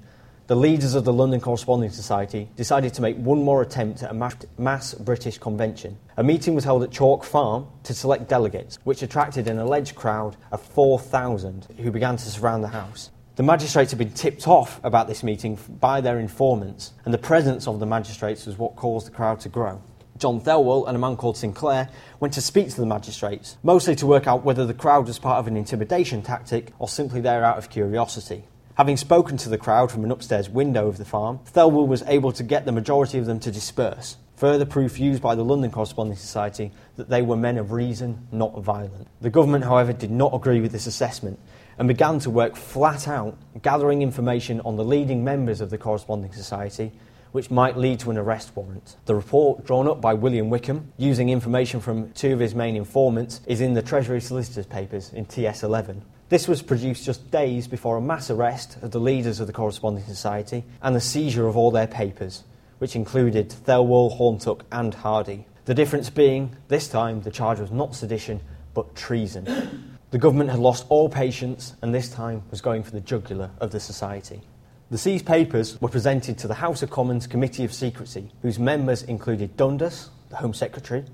the 0.47 0.55
leaders 0.55 0.95
of 0.95 1.05
the 1.05 1.13
London 1.13 1.39
Corresponding 1.39 1.89
Society 1.91 2.49
decided 2.57 2.93
to 2.95 3.01
make 3.01 3.15
one 3.15 3.41
more 3.41 3.61
attempt 3.61 4.03
at 4.03 4.11
a 4.11 4.31
mass 4.57 4.93
British 4.95 5.37
convention. 5.37 5.97
A 6.17 6.23
meeting 6.23 6.53
was 6.53 6.65
held 6.65 6.83
at 6.83 6.91
Chalk 6.91 7.23
Farm 7.23 7.67
to 7.83 7.93
select 7.93 8.27
delegates, 8.27 8.77
which 8.83 9.01
attracted 9.01 9.47
an 9.47 9.59
alleged 9.59 9.95
crowd 9.95 10.35
of 10.51 10.61
4,000 10.61 11.67
who 11.77 11.91
began 11.91 12.17
to 12.17 12.25
surround 12.25 12.63
the 12.63 12.69
house. 12.69 13.11
The 13.37 13.43
magistrates 13.43 13.91
had 13.91 13.97
been 13.97 14.11
tipped 14.11 14.45
off 14.45 14.81
about 14.83 15.07
this 15.07 15.23
meeting 15.23 15.57
by 15.79 16.01
their 16.01 16.19
informants, 16.19 16.91
and 17.05 17.13
the 17.13 17.17
presence 17.17 17.65
of 17.65 17.79
the 17.79 17.85
magistrates 17.85 18.45
was 18.45 18.57
what 18.57 18.75
caused 18.75 19.07
the 19.07 19.11
crowd 19.11 19.39
to 19.41 19.49
grow. 19.49 19.81
John 20.17 20.41
Thelwall 20.41 20.85
and 20.85 20.97
a 20.97 20.99
man 20.99 21.15
called 21.15 21.37
Sinclair 21.37 21.87
went 22.19 22.33
to 22.33 22.41
speak 22.41 22.69
to 22.71 22.81
the 22.81 22.85
magistrates, 22.85 23.55
mostly 23.63 23.95
to 23.95 24.05
work 24.05 24.27
out 24.27 24.43
whether 24.43 24.65
the 24.65 24.73
crowd 24.73 25.07
was 25.07 25.17
part 25.17 25.39
of 25.39 25.47
an 25.47 25.55
intimidation 25.55 26.21
tactic 26.21 26.73
or 26.77 26.89
simply 26.89 27.21
there 27.21 27.45
out 27.45 27.57
of 27.57 27.69
curiosity. 27.69 28.43
Having 28.75 28.97
spoken 28.97 29.37
to 29.37 29.49
the 29.49 29.57
crowd 29.57 29.91
from 29.91 30.03
an 30.03 30.11
upstairs 30.11 30.49
window 30.49 30.89
of 30.89 30.97
the 30.97 31.05
farm, 31.05 31.39
Thelwall 31.53 31.87
was 31.87 32.03
able 32.07 32.33
to 32.33 32.43
get 32.43 32.65
the 32.65 32.71
majority 32.73 33.17
of 33.17 33.27
them 33.27 33.39
to 33.39 33.51
disperse, 33.51 34.17
further 34.35 34.65
proof 34.65 34.99
used 34.99 35.21
by 35.21 35.35
the 35.35 35.45
London 35.45 35.71
Corresponding 35.71 36.17
Society 36.17 36.73
that 36.97 37.07
they 37.07 37.21
were 37.21 37.37
men 37.37 37.57
of 37.57 37.71
reason, 37.71 38.27
not 38.33 38.59
violent. 38.61 39.07
The 39.21 39.29
government, 39.29 39.63
however, 39.63 39.93
did 39.93 40.11
not 40.11 40.35
agree 40.35 40.59
with 40.59 40.73
this 40.73 40.85
assessment 40.85 41.39
and 41.81 41.87
began 41.87 42.19
to 42.19 42.29
work 42.29 42.55
flat 42.55 43.07
out, 43.07 43.35
gathering 43.63 44.03
information 44.03 44.61
on 44.61 44.75
the 44.75 44.85
leading 44.85 45.23
members 45.23 45.61
of 45.61 45.71
the 45.71 45.79
Corresponding 45.79 46.31
Society 46.31 46.91
which 47.31 47.49
might 47.49 47.75
lead 47.75 47.99
to 47.99 48.11
an 48.11 48.19
arrest 48.19 48.55
warrant. 48.55 48.97
The 49.05 49.15
report, 49.15 49.65
drawn 49.65 49.87
up 49.87 49.99
by 49.99 50.13
William 50.13 50.51
Wickham, 50.51 50.93
using 50.97 51.29
information 51.29 51.79
from 51.79 52.11
two 52.11 52.33
of 52.33 52.39
his 52.39 52.53
main 52.53 52.75
informants, 52.75 53.41
is 53.47 53.61
in 53.61 53.73
the 53.73 53.81
Treasury 53.81 54.21
Solicitor's 54.21 54.67
Papers 54.67 55.11
in 55.11 55.25
TS 55.25 55.63
11. 55.63 56.03
This 56.29 56.47
was 56.47 56.61
produced 56.61 57.03
just 57.03 57.31
days 57.31 57.67
before 57.67 57.97
a 57.97 58.01
mass 58.01 58.29
arrest 58.29 58.77
of 58.83 58.91
the 58.91 58.99
leaders 58.99 59.39
of 59.39 59.47
the 59.47 59.53
Corresponding 59.53 60.03
Society 60.03 60.63
and 60.83 60.95
the 60.95 61.01
seizure 61.01 61.47
of 61.47 61.57
all 61.57 61.71
their 61.71 61.87
papers, 61.87 62.43
which 62.77 62.95
included 62.95 63.49
Thelwall, 63.49 64.11
Horne 64.11 64.37
Tooke, 64.37 64.65
and 64.71 64.93
Hardy. 64.93 65.47
The 65.65 65.73
difference 65.73 66.11
being, 66.11 66.55
this 66.67 66.87
time, 66.87 67.23
the 67.23 67.31
charge 67.31 67.59
was 67.59 67.71
not 67.71 67.95
sedition, 67.95 68.39
but 68.75 68.95
treason. 68.95 69.90
The 70.11 70.17
government 70.17 70.49
had 70.49 70.59
lost 70.59 70.85
all 70.89 71.07
patience 71.07 71.73
and 71.81 71.95
this 71.95 72.09
time 72.09 72.43
was 72.51 72.59
going 72.59 72.83
for 72.83 72.91
the 72.91 72.99
jugular 72.99 73.49
of 73.61 73.71
the 73.71 73.79
society. 73.79 74.41
The 74.89 74.97
seized 74.97 75.25
papers 75.25 75.79
were 75.79 75.87
presented 75.87 76.37
to 76.39 76.49
the 76.49 76.53
House 76.55 76.83
of 76.83 76.89
Commons 76.89 77.27
Committee 77.27 77.63
of 77.63 77.73
Secrecy, 77.73 78.29
whose 78.41 78.59
members 78.59 79.03
included 79.03 79.55
Dundas, 79.55 80.09
the 80.29 80.35
Home 80.35 80.53
Secretary, 80.53 81.05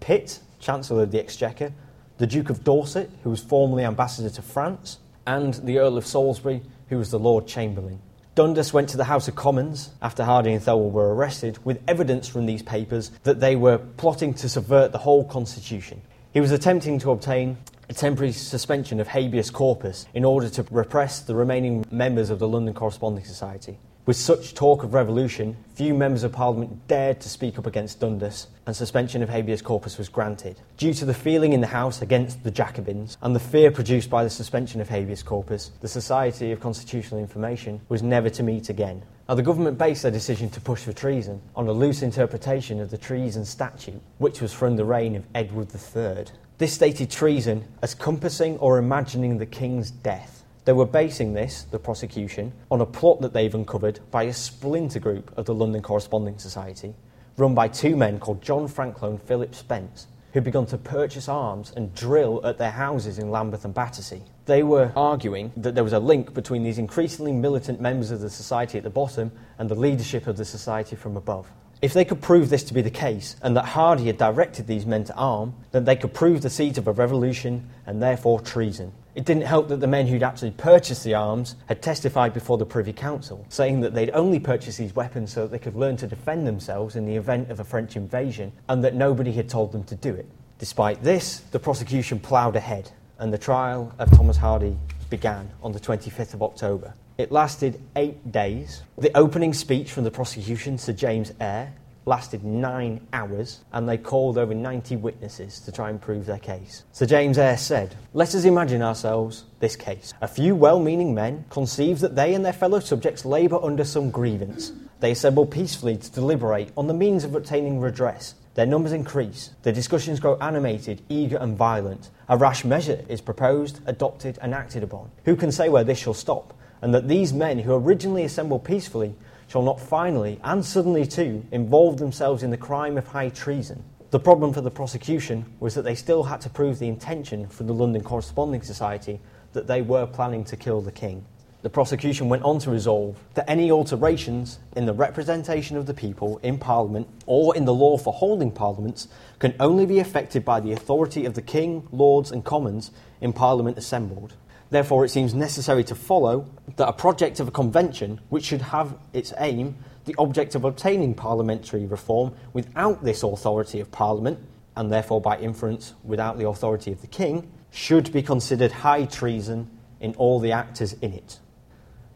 Pitt, 0.00 0.40
Chancellor 0.58 1.02
of 1.02 1.10
the 1.10 1.20
Exchequer, 1.20 1.70
the 2.16 2.26
Duke 2.26 2.48
of 2.48 2.64
Dorset, 2.64 3.10
who 3.22 3.28
was 3.28 3.42
formerly 3.42 3.84
Ambassador 3.84 4.30
to 4.30 4.40
France, 4.40 5.00
and 5.26 5.52
the 5.52 5.78
Earl 5.78 5.98
of 5.98 6.06
Salisbury, 6.06 6.62
who 6.88 6.96
was 6.96 7.10
the 7.10 7.18
Lord 7.18 7.46
Chamberlain. 7.46 8.00
Dundas 8.36 8.72
went 8.72 8.88
to 8.88 8.96
the 8.96 9.04
House 9.04 9.28
of 9.28 9.36
Commons 9.36 9.90
after 10.00 10.24
Hardy 10.24 10.54
and 10.54 10.62
Thelwall 10.62 10.90
were 10.90 11.14
arrested 11.14 11.62
with 11.66 11.82
evidence 11.86 12.26
from 12.26 12.46
these 12.46 12.62
papers 12.62 13.10
that 13.24 13.38
they 13.38 13.54
were 13.54 13.76
plotting 13.76 14.32
to 14.32 14.48
subvert 14.48 14.92
the 14.92 14.98
whole 14.98 15.24
constitution. 15.24 16.00
He 16.32 16.40
was 16.40 16.52
attempting 16.52 16.98
to 17.00 17.10
obtain 17.10 17.58
a 17.88 17.94
temporary 17.94 18.32
suspension 18.32 19.00
of 19.00 19.08
habeas 19.08 19.50
corpus 19.50 20.06
in 20.14 20.24
order 20.24 20.48
to 20.48 20.66
repress 20.70 21.20
the 21.20 21.34
remaining 21.34 21.84
members 21.90 22.30
of 22.30 22.38
the 22.38 22.48
London 22.48 22.74
Corresponding 22.74 23.24
Society. 23.24 23.78
With 24.06 24.16
such 24.16 24.54
talk 24.54 24.84
of 24.84 24.94
revolution, 24.94 25.56
few 25.74 25.92
members 25.92 26.22
of 26.22 26.30
Parliament 26.30 26.86
dared 26.86 27.20
to 27.22 27.28
speak 27.28 27.58
up 27.58 27.66
against 27.66 27.98
Dundas, 27.98 28.46
and 28.64 28.74
suspension 28.74 29.20
of 29.20 29.28
habeas 29.28 29.62
corpus 29.62 29.98
was 29.98 30.08
granted. 30.08 30.60
Due 30.76 30.94
to 30.94 31.04
the 31.04 31.12
feeling 31.12 31.52
in 31.52 31.60
the 31.60 31.66
House 31.66 32.00
against 32.02 32.44
the 32.44 32.52
Jacobins 32.52 33.18
and 33.20 33.34
the 33.34 33.40
fear 33.40 33.72
produced 33.72 34.08
by 34.08 34.22
the 34.22 34.30
suspension 34.30 34.80
of 34.80 34.88
habeas 34.88 35.24
corpus, 35.24 35.72
the 35.80 35.88
Society 35.88 36.52
of 36.52 36.60
Constitutional 36.60 37.18
Information 37.18 37.80
was 37.88 38.00
never 38.00 38.30
to 38.30 38.44
meet 38.44 38.68
again. 38.68 39.02
Now, 39.28 39.34
the 39.34 39.42
government 39.42 39.76
based 39.76 40.02
their 40.02 40.12
decision 40.12 40.50
to 40.50 40.60
push 40.60 40.84
for 40.84 40.92
treason 40.92 41.42
on 41.56 41.66
a 41.66 41.72
loose 41.72 42.02
interpretation 42.02 42.80
of 42.80 42.90
the 42.92 42.98
Treason 42.98 43.44
Statute, 43.44 44.00
which 44.18 44.40
was 44.40 44.52
from 44.52 44.76
the 44.76 44.84
reign 44.84 45.16
of 45.16 45.26
Edward 45.34 45.68
III. 45.74 46.26
This 46.58 46.72
stated 46.72 47.10
treason 47.10 47.64
as 47.82 47.94
compassing 47.94 48.56
or 48.60 48.78
imagining 48.78 49.36
the 49.36 49.44
king's 49.44 49.90
death. 49.90 50.42
They 50.64 50.72
were 50.72 50.86
basing 50.86 51.34
this, 51.34 51.64
the 51.64 51.78
prosecution, 51.78 52.54
on 52.70 52.80
a 52.80 52.86
plot 52.86 53.20
that 53.20 53.34
they've 53.34 53.54
uncovered 53.54 54.00
by 54.10 54.22
a 54.22 54.32
splinter 54.32 54.98
group 54.98 55.36
of 55.36 55.44
the 55.44 55.54
London 55.54 55.82
Corresponding 55.82 56.38
Society, 56.38 56.94
run 57.36 57.54
by 57.54 57.68
two 57.68 57.94
men 57.94 58.18
called 58.18 58.40
John 58.40 58.68
Franklin 58.68 59.12
and 59.12 59.22
Philip 59.22 59.54
Spence, 59.54 60.06
who'd 60.32 60.44
begun 60.44 60.64
to 60.66 60.78
purchase 60.78 61.28
arms 61.28 61.74
and 61.76 61.94
drill 61.94 62.40
at 62.42 62.56
their 62.56 62.70
houses 62.70 63.18
in 63.18 63.30
Lambeth 63.30 63.66
and 63.66 63.74
Battersea. 63.74 64.22
They 64.46 64.62
were 64.62 64.92
arguing 64.96 65.52
that 65.58 65.74
there 65.74 65.84
was 65.84 65.92
a 65.92 66.00
link 66.00 66.32
between 66.32 66.62
these 66.62 66.78
increasingly 66.78 67.32
militant 67.32 67.82
members 67.82 68.10
of 68.10 68.20
the 68.20 68.30
society 68.30 68.78
at 68.78 68.84
the 68.84 68.88
bottom 68.88 69.30
and 69.58 69.68
the 69.68 69.74
leadership 69.74 70.26
of 70.26 70.38
the 70.38 70.44
society 70.46 70.96
from 70.96 71.18
above. 71.18 71.50
If 71.82 71.92
they 71.92 72.06
could 72.06 72.22
prove 72.22 72.48
this 72.48 72.64
to 72.64 72.74
be 72.74 72.80
the 72.80 72.90
case, 72.90 73.36
and 73.42 73.54
that 73.56 73.66
Hardy 73.66 74.06
had 74.06 74.16
directed 74.16 74.66
these 74.66 74.86
men 74.86 75.04
to 75.04 75.14
arm, 75.14 75.54
then 75.72 75.84
they 75.84 75.96
could 75.96 76.14
prove 76.14 76.40
the 76.40 76.48
seeds 76.48 76.78
of 76.78 76.88
a 76.88 76.92
revolution 76.92 77.68
and 77.84 78.02
therefore 78.02 78.40
treason. 78.40 78.92
It 79.14 79.26
didn't 79.26 79.44
help 79.44 79.68
that 79.68 79.80
the 79.80 79.86
men 79.86 80.06
who'd 80.06 80.22
actually 80.22 80.52
purchased 80.52 81.04
the 81.04 81.14
arms 81.14 81.54
had 81.66 81.82
testified 81.82 82.32
before 82.32 82.56
the 82.56 82.64
Privy 82.64 82.94
Council, 82.94 83.44
saying 83.50 83.80
that 83.80 83.94
they'd 83.94 84.10
only 84.10 84.40
purchased 84.40 84.78
these 84.78 84.96
weapons 84.96 85.32
so 85.32 85.42
that 85.42 85.50
they 85.50 85.58
could 85.58 85.76
learn 85.76 85.98
to 85.98 86.06
defend 86.06 86.46
themselves 86.46 86.96
in 86.96 87.04
the 87.04 87.16
event 87.16 87.50
of 87.50 87.60
a 87.60 87.64
French 87.64 87.94
invasion, 87.94 88.52
and 88.70 88.82
that 88.82 88.94
nobody 88.94 89.32
had 89.32 89.48
told 89.48 89.72
them 89.72 89.84
to 89.84 89.94
do 89.94 90.14
it. 90.14 90.26
Despite 90.58 91.02
this, 91.02 91.40
the 91.50 91.58
prosecution 91.58 92.18
ploughed 92.18 92.56
ahead, 92.56 92.90
and 93.18 93.30
the 93.32 93.38
trial 93.38 93.94
of 93.98 94.10
Thomas 94.10 94.38
Hardy 94.38 94.78
began 95.10 95.50
on 95.62 95.72
the 95.72 95.80
25th 95.80 96.32
of 96.32 96.42
October. 96.42 96.94
It 97.18 97.32
lasted 97.32 97.80
eight 97.96 98.30
days. 98.30 98.82
The 98.98 99.16
opening 99.16 99.54
speech 99.54 99.90
from 99.90 100.04
the 100.04 100.10
prosecution, 100.10 100.76
Sir 100.76 100.92
James 100.92 101.32
Eyre, 101.40 101.72
lasted 102.04 102.44
nine 102.44 103.06
hours, 103.12 103.64
and 103.72 103.88
they 103.88 103.96
called 103.96 104.36
over 104.36 104.54
90 104.54 104.96
witnesses 104.96 105.58
to 105.60 105.72
try 105.72 105.88
and 105.88 106.00
prove 106.00 106.26
their 106.26 106.38
case. 106.38 106.84
Sir 106.92 107.06
James 107.06 107.38
Eyre 107.38 107.56
said, 107.56 107.96
Let 108.12 108.34
us 108.34 108.44
imagine 108.44 108.82
ourselves 108.82 109.44
this 109.60 109.76
case. 109.76 110.12
A 110.20 110.28
few 110.28 110.54
well 110.54 110.78
meaning 110.78 111.14
men 111.14 111.46
conceive 111.48 112.00
that 112.00 112.14
they 112.16 112.34
and 112.34 112.44
their 112.44 112.52
fellow 112.52 112.80
subjects 112.80 113.24
labour 113.24 113.58
under 113.62 113.84
some 113.84 114.10
grievance. 114.10 114.72
They 115.00 115.10
assemble 115.12 115.46
peacefully 115.46 115.96
to 115.96 116.12
deliberate 116.12 116.70
on 116.76 116.86
the 116.86 116.94
means 116.94 117.24
of 117.24 117.34
obtaining 117.34 117.80
redress. 117.80 118.34
Their 118.54 118.66
numbers 118.66 118.92
increase. 118.92 119.50
Their 119.62 119.72
discussions 119.72 120.20
grow 120.20 120.36
animated, 120.36 121.02
eager, 121.08 121.38
and 121.38 121.56
violent. 121.56 122.10
A 122.28 122.36
rash 122.36 122.64
measure 122.64 123.04
is 123.08 123.20
proposed, 123.20 123.80
adopted, 123.86 124.38
and 124.40 124.54
acted 124.54 124.82
upon. 124.82 125.10
Who 125.24 125.34
can 125.34 125.50
say 125.50 125.70
where 125.70 125.84
this 125.84 125.98
shall 125.98 126.14
stop? 126.14 126.52
And 126.82 126.94
that 126.94 127.08
these 127.08 127.32
men 127.32 127.58
who 127.58 127.74
originally 127.74 128.24
assembled 128.24 128.64
peacefully 128.64 129.14
shall 129.48 129.62
not 129.62 129.80
finally, 129.80 130.40
and 130.42 130.64
suddenly 130.64 131.06
too, 131.06 131.44
involve 131.52 131.98
themselves 131.98 132.42
in 132.42 132.50
the 132.50 132.56
crime 132.56 132.98
of 132.98 133.06
high 133.06 133.28
treason. 133.28 133.84
The 134.10 134.20
problem 134.20 134.52
for 134.52 134.60
the 134.60 134.70
prosecution 134.70 135.44
was 135.60 135.74
that 135.74 135.82
they 135.82 135.94
still 135.94 136.24
had 136.24 136.40
to 136.42 136.50
prove 136.50 136.78
the 136.78 136.88
intention 136.88 137.48
from 137.48 137.66
the 137.66 137.74
London 137.74 138.02
Corresponding 138.02 138.62
Society 138.62 139.20
that 139.52 139.66
they 139.66 139.82
were 139.82 140.06
planning 140.06 140.44
to 140.44 140.56
kill 140.56 140.80
the 140.80 140.92
king. 140.92 141.24
The 141.62 141.70
prosecution 141.70 142.28
went 142.28 142.44
on 142.44 142.60
to 142.60 142.70
resolve 142.70 143.16
that 143.34 143.50
any 143.50 143.72
alterations 143.72 144.60
in 144.76 144.86
the 144.86 144.92
representation 144.92 145.76
of 145.76 145.86
the 145.86 145.94
people 145.94 146.38
in 146.44 146.58
Parliament 146.58 147.08
or 147.26 147.56
in 147.56 147.64
the 147.64 147.74
law 147.74 147.96
for 147.96 148.12
holding 148.12 148.52
parliaments 148.52 149.08
can 149.40 149.54
only 149.58 149.84
be 149.84 149.98
effected 149.98 150.44
by 150.44 150.60
the 150.60 150.70
authority 150.70 151.24
of 151.24 151.34
the 151.34 151.42
King, 151.42 151.88
Lords, 151.90 152.30
and 152.30 152.44
Commons 152.44 152.92
in 153.20 153.32
Parliament 153.32 153.78
assembled. 153.78 154.34
Therefore, 154.70 155.04
it 155.04 155.10
seems 155.10 155.32
necessary 155.32 155.84
to 155.84 155.94
follow 155.94 156.46
that 156.76 156.88
a 156.88 156.92
project 156.92 157.40
of 157.40 157.48
a 157.48 157.52
convention, 157.52 158.20
which 158.28 158.44
should 158.44 158.62
have 158.62 158.96
its 159.12 159.32
aim 159.38 159.76
the 160.06 160.14
object 160.18 160.54
of 160.54 160.64
obtaining 160.64 161.14
parliamentary 161.14 161.84
reform 161.86 162.32
without 162.52 163.02
this 163.04 163.22
authority 163.22 163.80
of 163.80 163.90
Parliament, 163.90 164.38
and 164.76 164.92
therefore 164.92 165.20
by 165.20 165.38
inference 165.38 165.94
without 166.04 166.38
the 166.38 166.46
authority 166.46 166.92
of 166.92 167.00
the 167.00 167.06
King, 167.06 167.50
should 167.70 168.12
be 168.12 168.22
considered 168.22 168.70
high 168.70 169.04
treason 169.04 169.68
in 170.00 170.14
all 170.14 170.38
the 170.38 170.52
actors 170.52 170.94
in 170.94 171.12
it. 171.12 171.38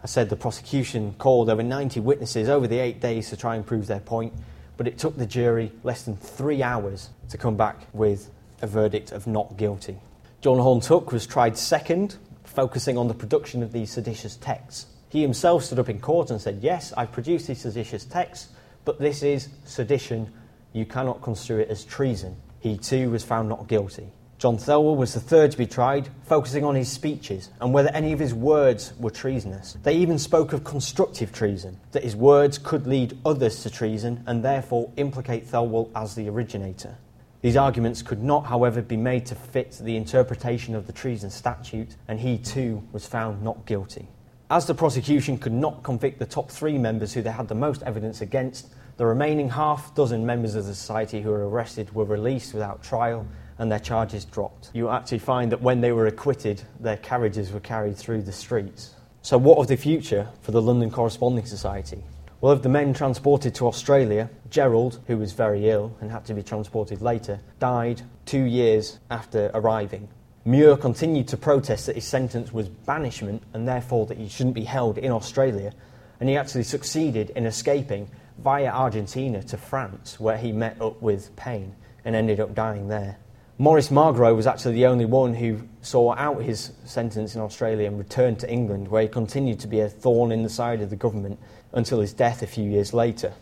I 0.03 0.07
said 0.07 0.31
the 0.31 0.37
prosecution 0.37 1.15
called 1.19 1.51
over 1.51 1.63
90 1.63 2.01
witnesses 2.01 2.49
over 2.49 2.67
the 2.67 2.79
eight 2.79 3.01
days 3.01 3.29
to 3.31 3.37
try 3.37 3.57
and 3.57 3.67
prove 3.67 3.87
their 3.87 4.01
point, 4.01 4.33
but 4.77 4.89
it 4.89 4.97
took 4.97 5.17
the 5.17 5.27
jury 5.27 5.73
less 5.83 6.05
than 6.05 6.17
three 6.17 6.63
hours 6.63 7.11
to 7.29 7.37
come 7.37 7.57
back 7.57 7.87
with 7.93 8.31
a 8.63 8.67
verdict 8.67 9.13
of 9.13 9.27
not 9.27 9.57
guilty. 9.57 9.99
John 10.41 10.59
Horne-Tooke 10.59 11.13
was 11.13 11.27
tried 11.27 11.59
second, 11.59 12.17
focusing 12.51 12.99
on 12.99 13.09
the 13.09 13.15
production 13.15 13.63
of 13.63 13.73
these 13.73 13.91
seditious 13.91 14.37
texts. 14.37 14.87
He 15.09 15.23
himself 15.23 15.65
stood 15.65 15.79
up 15.79 15.89
in 15.89 16.01
court 16.01 16.31
and 16.31 16.41
said, 16.41 16.61
Yes, 16.63 16.93
I've 16.97 17.13
produced 17.13 17.47
these 17.47 17.61
seditious 17.61 18.05
texts, 18.05 18.49
but 18.85 18.99
this 18.99 19.23
is 19.23 19.49
sedition. 19.65 20.33
You 20.73 20.87
cannot 20.87 21.23
construe 21.23 21.59
it 21.59 21.69
as 21.69 21.85
treason. 21.85 22.37
He 22.61 22.77
too 22.77 23.11
was 23.11 23.25
found 23.25 23.49
not 23.49 23.67
guilty. 23.67 24.09
John 24.39 24.57
Thelwall 24.57 24.97
was 24.97 25.13
the 25.13 25.21
third 25.21 25.51
to 25.51 25.59
be 25.59 25.67
tried, 25.67 26.09
focusing 26.23 26.65
on 26.65 26.75
his 26.75 26.91
speeches 26.91 27.51
and 27.61 27.75
whether 27.75 27.91
any 27.91 28.13
of 28.13 28.19
his 28.19 28.33
words 28.33 28.95
were 28.99 29.11
treasonous. 29.11 29.77
They 29.83 29.97
even 29.97 30.19
spoke 30.19 30.55
of 30.55 30.65
constructive 30.65 31.31
treason, 31.31 31.79
that 31.93 32.05
his 32.05 32.17
words 32.17 32.57
could 32.57 32.87
lead 32.87 33.19
others 33.27 33.63
to 33.65 33.71
treason 33.71 34.25
and 34.27 34.43
therefore 34.43 34.93
implicate 34.97 35.47
Thelwall 35.47 35.91
as 35.95 36.15
the 36.15 36.31
originator. 36.31 36.97
These 37.43 37.57
arguments 37.57 38.03
could 38.03 38.23
not, 38.23 38.47
however, 38.47 38.83
be 38.83 38.99
made 38.99 39.25
to 39.27 39.35
fit 39.35 39.79
the 39.81 39.97
interpretation 39.97 40.75
of 40.75 40.87
the 40.87 40.93
treason 40.93 41.31
statute, 41.31 41.97
and 42.07 42.21
he 42.21 42.37
too 42.37 42.87
was 42.93 43.07
found 43.07 43.43
not 43.43 43.65
guilty. 43.65 44.09
As 44.51 44.67
the 44.67 44.75
prosecution 44.75 45.39
could 45.39 45.53
not 45.53 45.83
convict 45.83 46.19
the 46.19 46.27
top 46.27 46.51
three 46.51 46.77
members 46.77 47.15
who 47.15 47.23
they 47.23 47.31
had 47.31 47.49
the 47.49 47.55
most 47.55 47.83
evidence 47.85 48.21
against, 48.21 48.69
the 48.99 49.07
remaining 49.07 49.49
half 49.49 49.95
dozen 49.95 50.27
members 50.27 50.55
of 50.55 50.67
the 50.67 50.75
society 50.75 51.23
who 51.23 51.31
were 51.31 51.49
arrested 51.49 51.95
were 51.95 52.05
released 52.05 52.53
without 52.53 52.83
trial 52.83 53.27
and 53.57 53.73
their 53.73 53.79
charges 53.79 54.25
dropped. 54.27 54.71
You 54.75 54.91
actually 54.91 55.21
find 55.21 55.53
that 55.53 55.63
when 55.63 55.81
they 55.81 55.93
were 55.93 56.07
acquitted, 56.07 56.63
their 56.81 56.97
carriages 56.99 57.53
were 57.53 57.61
carried 57.61 57.97
through 57.97 58.23
the 58.23 58.33
streets. 58.33 58.95
So, 59.23 59.39
what 59.39 59.59
of 59.59 59.69
the 59.69 59.77
future 59.77 60.29
for 60.43 60.51
the 60.51 60.61
London 60.61 60.91
Corresponding 60.91 61.47
Society? 61.47 62.03
Well, 62.41 62.53
of 62.53 62.63
the 62.63 62.71
men 62.71 62.95
transported 62.95 63.55
to 63.57 63.67
Australia, 63.67 64.31
Gerrald, 64.49 65.01
who 65.07 65.19
was 65.19 65.33
very 65.33 65.69
ill 65.69 65.95
and 66.01 66.11
had 66.11 66.25
to 66.25 66.33
be 66.33 66.43
transported 66.43 67.03
later, 67.03 67.41
died 67.59 68.01
two 68.25 68.45
years 68.45 68.99
after 69.11 69.51
arriving. 69.53 70.09
Muir 70.47 70.79
continued 70.79 71.29
to 71.29 71.37
protest 71.37 71.85
that 71.85 71.97
his 71.97 72.07
sentence 72.07 72.51
was 72.51 72.67
banishment 72.67 73.43
and 73.53 73.69
therefore 73.69 74.07
that 74.07 74.17
he 74.17 74.27
shouldn't 74.27 74.55
be 74.55 74.65
held 74.65 74.97
in 74.97 75.13
Australia, 75.13 75.75
and 76.19 76.31
he 76.31 76.37
actually 76.39 76.63
succeeded 76.63 77.29
in 77.37 77.45
escaping 77.45 78.09
via 78.39 78.71
Argentina 78.71 79.43
to 79.43 79.59
France, 79.59 80.19
where 80.19 80.39
he 80.39 80.51
met 80.51 80.81
up 80.81 81.03
with 81.03 81.37
Paine 81.37 81.77
and 82.07 82.17
ended 82.17 82.41
up 82.41 82.55
dying 82.55 82.89
there. 82.89 83.19
Maurice 83.59 83.91
Margarot 83.91 84.35
was 84.35 84.47
actually 84.47 84.73
the 84.73 84.87
only 84.87 85.05
one 85.05 85.35
who 85.35 85.61
saw 85.83 86.15
out 86.15 86.41
his 86.41 86.73
sentence 86.87 87.35
in 87.35 87.43
Australia 87.43 87.87
and 87.87 87.99
returned 87.99 88.39
to 88.39 88.51
England, 88.51 88.89
where 88.89 89.03
he 89.03 89.09
continued 89.09 89.61
to 89.61 89.67
be 89.67 89.81
a 89.81 89.89
thorn 89.91 90.33
in 90.33 90.43
the 90.43 90.49
side 90.49 90.81
of 90.81 90.89
the 90.89 90.97
government 90.97 91.39
until 91.73 92.01
his 92.01 92.13
death 92.13 92.43
a 92.43 92.47
few 92.47 92.65
years 92.65 92.93
later. 92.93 93.33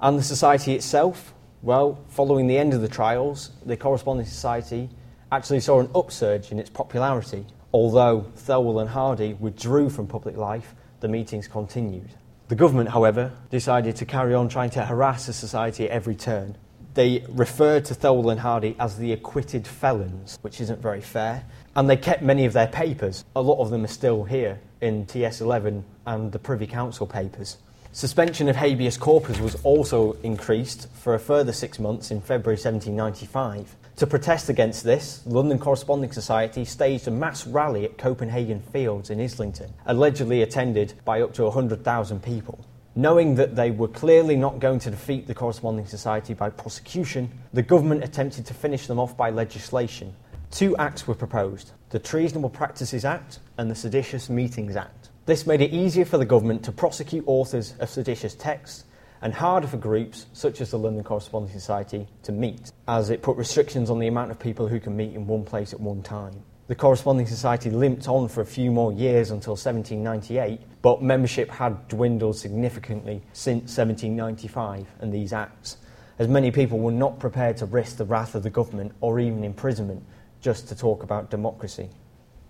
And 0.00 0.18
the 0.18 0.22
society 0.22 0.74
itself, 0.74 1.32
well, 1.62 1.98
following 2.08 2.46
the 2.46 2.58
end 2.58 2.74
of 2.74 2.80
the 2.80 2.88
trials, 2.88 3.50
the 3.64 3.76
Corresponding 3.76 4.26
Society 4.26 4.90
actually 5.30 5.60
saw 5.60 5.80
an 5.80 5.88
upsurge 5.94 6.50
in 6.50 6.58
its 6.58 6.70
popularity. 6.70 7.46
Although 7.72 8.26
Thelwall 8.36 8.80
and 8.80 8.90
Hardy 8.90 9.34
withdrew 9.34 9.88
from 9.88 10.06
public 10.06 10.36
life, 10.36 10.74
the 11.00 11.08
meetings 11.08 11.48
continued. 11.48 12.10
The 12.48 12.54
government, 12.54 12.90
however, 12.90 13.32
decided 13.50 13.96
to 13.96 14.04
carry 14.04 14.34
on 14.34 14.48
trying 14.48 14.70
to 14.70 14.84
harass 14.84 15.26
the 15.26 15.32
society 15.32 15.84
at 15.84 15.90
every 15.90 16.14
turn. 16.14 16.58
They 16.94 17.24
referred 17.30 17.86
to 17.86 17.94
Thelwall 17.94 18.30
and 18.30 18.40
Hardy 18.40 18.76
as 18.78 18.98
the 18.98 19.12
acquitted 19.12 19.66
felons, 19.66 20.38
which 20.42 20.60
isn't 20.60 20.82
very 20.82 21.00
fair, 21.00 21.44
and 21.74 21.88
they 21.88 21.96
kept 21.96 22.22
many 22.22 22.44
of 22.44 22.52
their 22.52 22.66
papers. 22.66 23.24
A 23.34 23.40
lot 23.40 23.58
of 23.58 23.70
them 23.70 23.84
are 23.84 23.88
still 23.88 24.24
here 24.24 24.60
in 24.82 25.06
TS11 25.06 25.82
and 26.06 26.32
the 26.32 26.38
Privy 26.38 26.66
Council 26.66 27.06
papers. 27.06 27.56
Suspension 27.94 28.48
of 28.48 28.56
habeas 28.56 28.96
corpus 28.96 29.38
was 29.38 29.54
also 29.64 30.12
increased 30.22 30.88
for 30.94 31.14
a 31.14 31.18
further 31.18 31.52
six 31.52 31.78
months 31.78 32.10
in 32.10 32.22
February 32.22 32.56
1795. 32.56 33.76
To 33.96 34.06
protest 34.06 34.48
against 34.48 34.82
this, 34.82 35.20
London 35.26 35.58
Corresponding 35.58 36.10
Society 36.10 36.64
staged 36.64 37.06
a 37.06 37.10
mass 37.10 37.46
rally 37.46 37.84
at 37.84 37.98
Copenhagen 37.98 38.62
Fields 38.62 39.10
in 39.10 39.20
Islington, 39.20 39.74
allegedly 39.84 40.40
attended 40.40 40.94
by 41.04 41.20
up 41.20 41.34
to 41.34 41.42
100,000 41.42 42.22
people. 42.22 42.64
Knowing 42.94 43.34
that 43.34 43.56
they 43.56 43.70
were 43.70 43.88
clearly 43.88 44.36
not 44.36 44.58
going 44.58 44.78
to 44.78 44.90
defeat 44.90 45.26
the 45.26 45.34
Corresponding 45.34 45.84
Society 45.84 46.32
by 46.32 46.48
prosecution, 46.48 47.30
the 47.52 47.60
government 47.60 48.02
attempted 48.02 48.46
to 48.46 48.54
finish 48.54 48.86
them 48.86 48.98
off 48.98 49.18
by 49.18 49.28
legislation. 49.28 50.14
Two 50.50 50.74
acts 50.78 51.06
were 51.06 51.14
proposed 51.14 51.72
the 51.90 51.98
Treasonable 51.98 52.48
Practices 52.48 53.04
Act 53.04 53.38
and 53.58 53.70
the 53.70 53.74
Seditious 53.74 54.30
Meetings 54.30 54.76
Act. 54.76 55.01
This 55.24 55.46
made 55.46 55.60
it 55.60 55.72
easier 55.72 56.04
for 56.04 56.18
the 56.18 56.24
government 56.24 56.64
to 56.64 56.72
prosecute 56.72 57.22
authors 57.28 57.74
of 57.78 57.88
seditious 57.88 58.34
texts 58.34 58.86
and 59.20 59.32
harder 59.32 59.68
for 59.68 59.76
groups 59.76 60.26
such 60.32 60.60
as 60.60 60.72
the 60.72 60.78
London 60.80 61.04
Corresponding 61.04 61.52
Society 61.52 62.08
to 62.24 62.32
meet, 62.32 62.72
as 62.88 63.08
it 63.08 63.22
put 63.22 63.36
restrictions 63.36 63.88
on 63.88 64.00
the 64.00 64.08
amount 64.08 64.32
of 64.32 64.40
people 64.40 64.66
who 64.66 64.80
can 64.80 64.96
meet 64.96 65.14
in 65.14 65.28
one 65.28 65.44
place 65.44 65.72
at 65.72 65.78
one 65.78 66.02
time. 66.02 66.42
The 66.66 66.74
Corresponding 66.74 67.26
Society 67.26 67.70
limped 67.70 68.08
on 68.08 68.26
for 68.26 68.40
a 68.40 68.46
few 68.46 68.72
more 68.72 68.92
years 68.92 69.30
until 69.30 69.52
1798, 69.52 70.60
but 70.82 71.02
membership 71.02 71.50
had 71.50 71.86
dwindled 71.86 72.36
significantly 72.36 73.22
since 73.32 73.78
1795 73.78 74.88
and 74.98 75.14
these 75.14 75.32
acts, 75.32 75.76
as 76.18 76.26
many 76.26 76.50
people 76.50 76.80
were 76.80 76.90
not 76.90 77.20
prepared 77.20 77.56
to 77.58 77.66
risk 77.66 77.96
the 77.96 78.04
wrath 78.04 78.34
of 78.34 78.42
the 78.42 78.50
government 78.50 78.90
or 79.00 79.20
even 79.20 79.44
imprisonment 79.44 80.02
just 80.40 80.66
to 80.66 80.74
talk 80.74 81.04
about 81.04 81.30
democracy. 81.30 81.90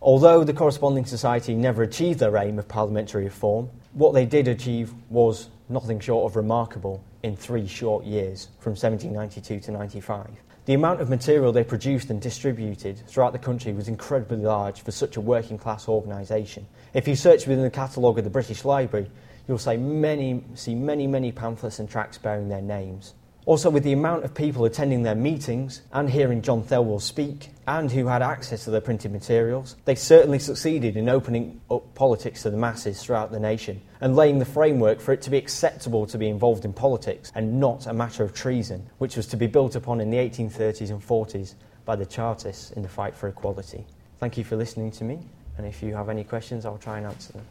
Although 0.05 0.43
the 0.43 0.53
Corresponding 0.53 1.05
Society 1.05 1.55
never 1.55 1.85
achieved 1.85 2.19
their 2.19 2.37
aim 2.37 2.59
of 2.59 2.67
parliamentary 2.67 3.23
reform, 3.23 3.71
what 3.93 4.15
they 4.15 4.27
did 4.27 4.49
achieve 4.49 4.93
was 5.09 5.49
nothing 5.69 6.01
short 6.01 6.29
of 6.29 6.35
remarkable 6.35 7.05
in 7.23 7.37
three 7.37 7.69
short 7.69 8.05
years, 8.05 8.49
from 8.59 8.73
1792 8.73 9.61
to 9.61 9.71
95. 9.71 10.29
The 10.65 10.75
amount 10.75 11.01
of 11.01 11.09
material 11.09 11.53
they 11.53 11.62
produced 11.62 12.11
and 12.11 12.21
distributed 12.21 13.07
throughout 13.07 13.33
the 13.33 13.38
country 13.38 13.73
was 13.73 13.87
incredibly 13.87 14.38
large 14.38 14.81
for 14.81 14.91
such 14.91 15.17
a 15.17 15.21
working 15.21 15.57
class 15.57 15.87
organisation. 15.87 16.67
If 16.95 17.07
you 17.07 17.15
search 17.15 17.47
within 17.47 17.62
the 17.62 17.71
catalogue 17.71 18.19
of 18.19 18.25
the 18.25 18.31
British 18.31 18.65
Library, 18.65 19.09
you'll 19.47 19.59
see 19.59 19.77
many, 19.77 20.43
see 20.55 20.75
many, 20.75 21.07
many 21.07 21.31
pamphlets 21.31 21.79
and 21.79 21.88
tracts 21.88 22.19
bearing 22.19 22.49
their 22.49 22.61
names. 22.61 23.15
Also, 23.44 23.68
with 23.68 23.83
the 23.83 23.92
amount 23.92 24.24
of 24.24 24.35
people 24.35 24.64
attending 24.64 25.02
their 25.02 25.16
meetings 25.16 25.83
and 25.92 26.09
hearing 26.09 26.42
John 26.42 26.62
Thelwall 26.62 27.02
speak, 27.02 27.50
and 27.66 27.90
who 27.90 28.07
had 28.07 28.22
access 28.22 28.64
to 28.64 28.70
their 28.70 28.81
printed 28.81 29.12
materials, 29.12 29.76
they 29.85 29.94
certainly 29.94 30.38
succeeded 30.38 30.96
in 30.96 31.09
opening 31.09 31.61
up 31.70 31.94
politics 31.94 32.42
to 32.42 32.50
the 32.50 32.57
masses 32.57 33.02
throughout 33.02 33.33
the 33.33 33.40
nation 33.40 33.81
and 34.00 34.16
laying 34.16 34.38
the 34.38 34.44
framework 34.44 35.00
for 35.00 35.12
it 35.12 35.22
to 35.22 35.31
be 35.31 35.37
acceptable 35.37 36.07
to 36.07 36.18
be 36.18 36.28
involved 36.28 36.64
in 36.64 36.72
politics 36.72 37.33
and 37.35 37.59
not 37.61 37.87
a 37.87 37.92
matter 37.92 38.22
of 38.22 38.33
treason, 38.33 38.88
which 38.98 39.16
was 39.16 39.26
to 39.26 39.37
be 39.37 39.46
built 39.46 39.74
upon 39.74 40.00
in 40.00 40.11
the 40.11 40.16
1830s 40.16 40.90
and 40.90 41.00
40s 41.00 41.55
by 41.85 41.96
the 41.96 42.07
Chartists 42.07 42.70
in 42.72 42.83
the 42.83 42.88
fight 42.88 43.16
for 43.16 43.28
equality. 43.28 43.85
Thank 44.18 44.38
you 44.38 44.44
for 44.44 44.57
listening 44.57 44.92
to 44.92 45.05
me, 45.05 45.18
and 45.59 45.66
if 45.66 45.83
you 45.83 45.94
have 45.94 46.09
any 46.09 46.22
questions, 46.22 46.64
I'll 46.64 46.78
try 46.78 46.98
and 46.98 47.07
answer 47.07 47.33
them. 47.33 47.44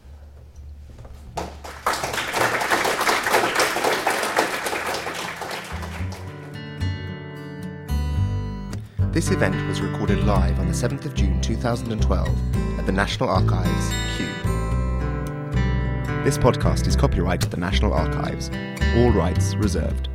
This 9.12 9.30
event 9.30 9.68
was 9.68 9.82
recorded 9.82 10.24
live 10.24 10.58
on 10.58 10.68
the 10.68 10.74
7th 10.74 11.06
of 11.06 11.14
June 11.16 11.42
2012 11.42 12.80
at 12.80 12.86
the 12.86 12.94
National 12.94 13.28
Archives, 13.28 13.90
Kew. 14.16 14.26
This 16.24 16.38
podcast 16.38 16.88
is 16.88 16.96
copyright 16.96 17.44
of 17.44 17.52
the 17.52 17.58
National 17.58 17.92
Archives, 17.92 18.50
all 18.96 19.12
rights 19.12 19.54
reserved. 19.56 20.08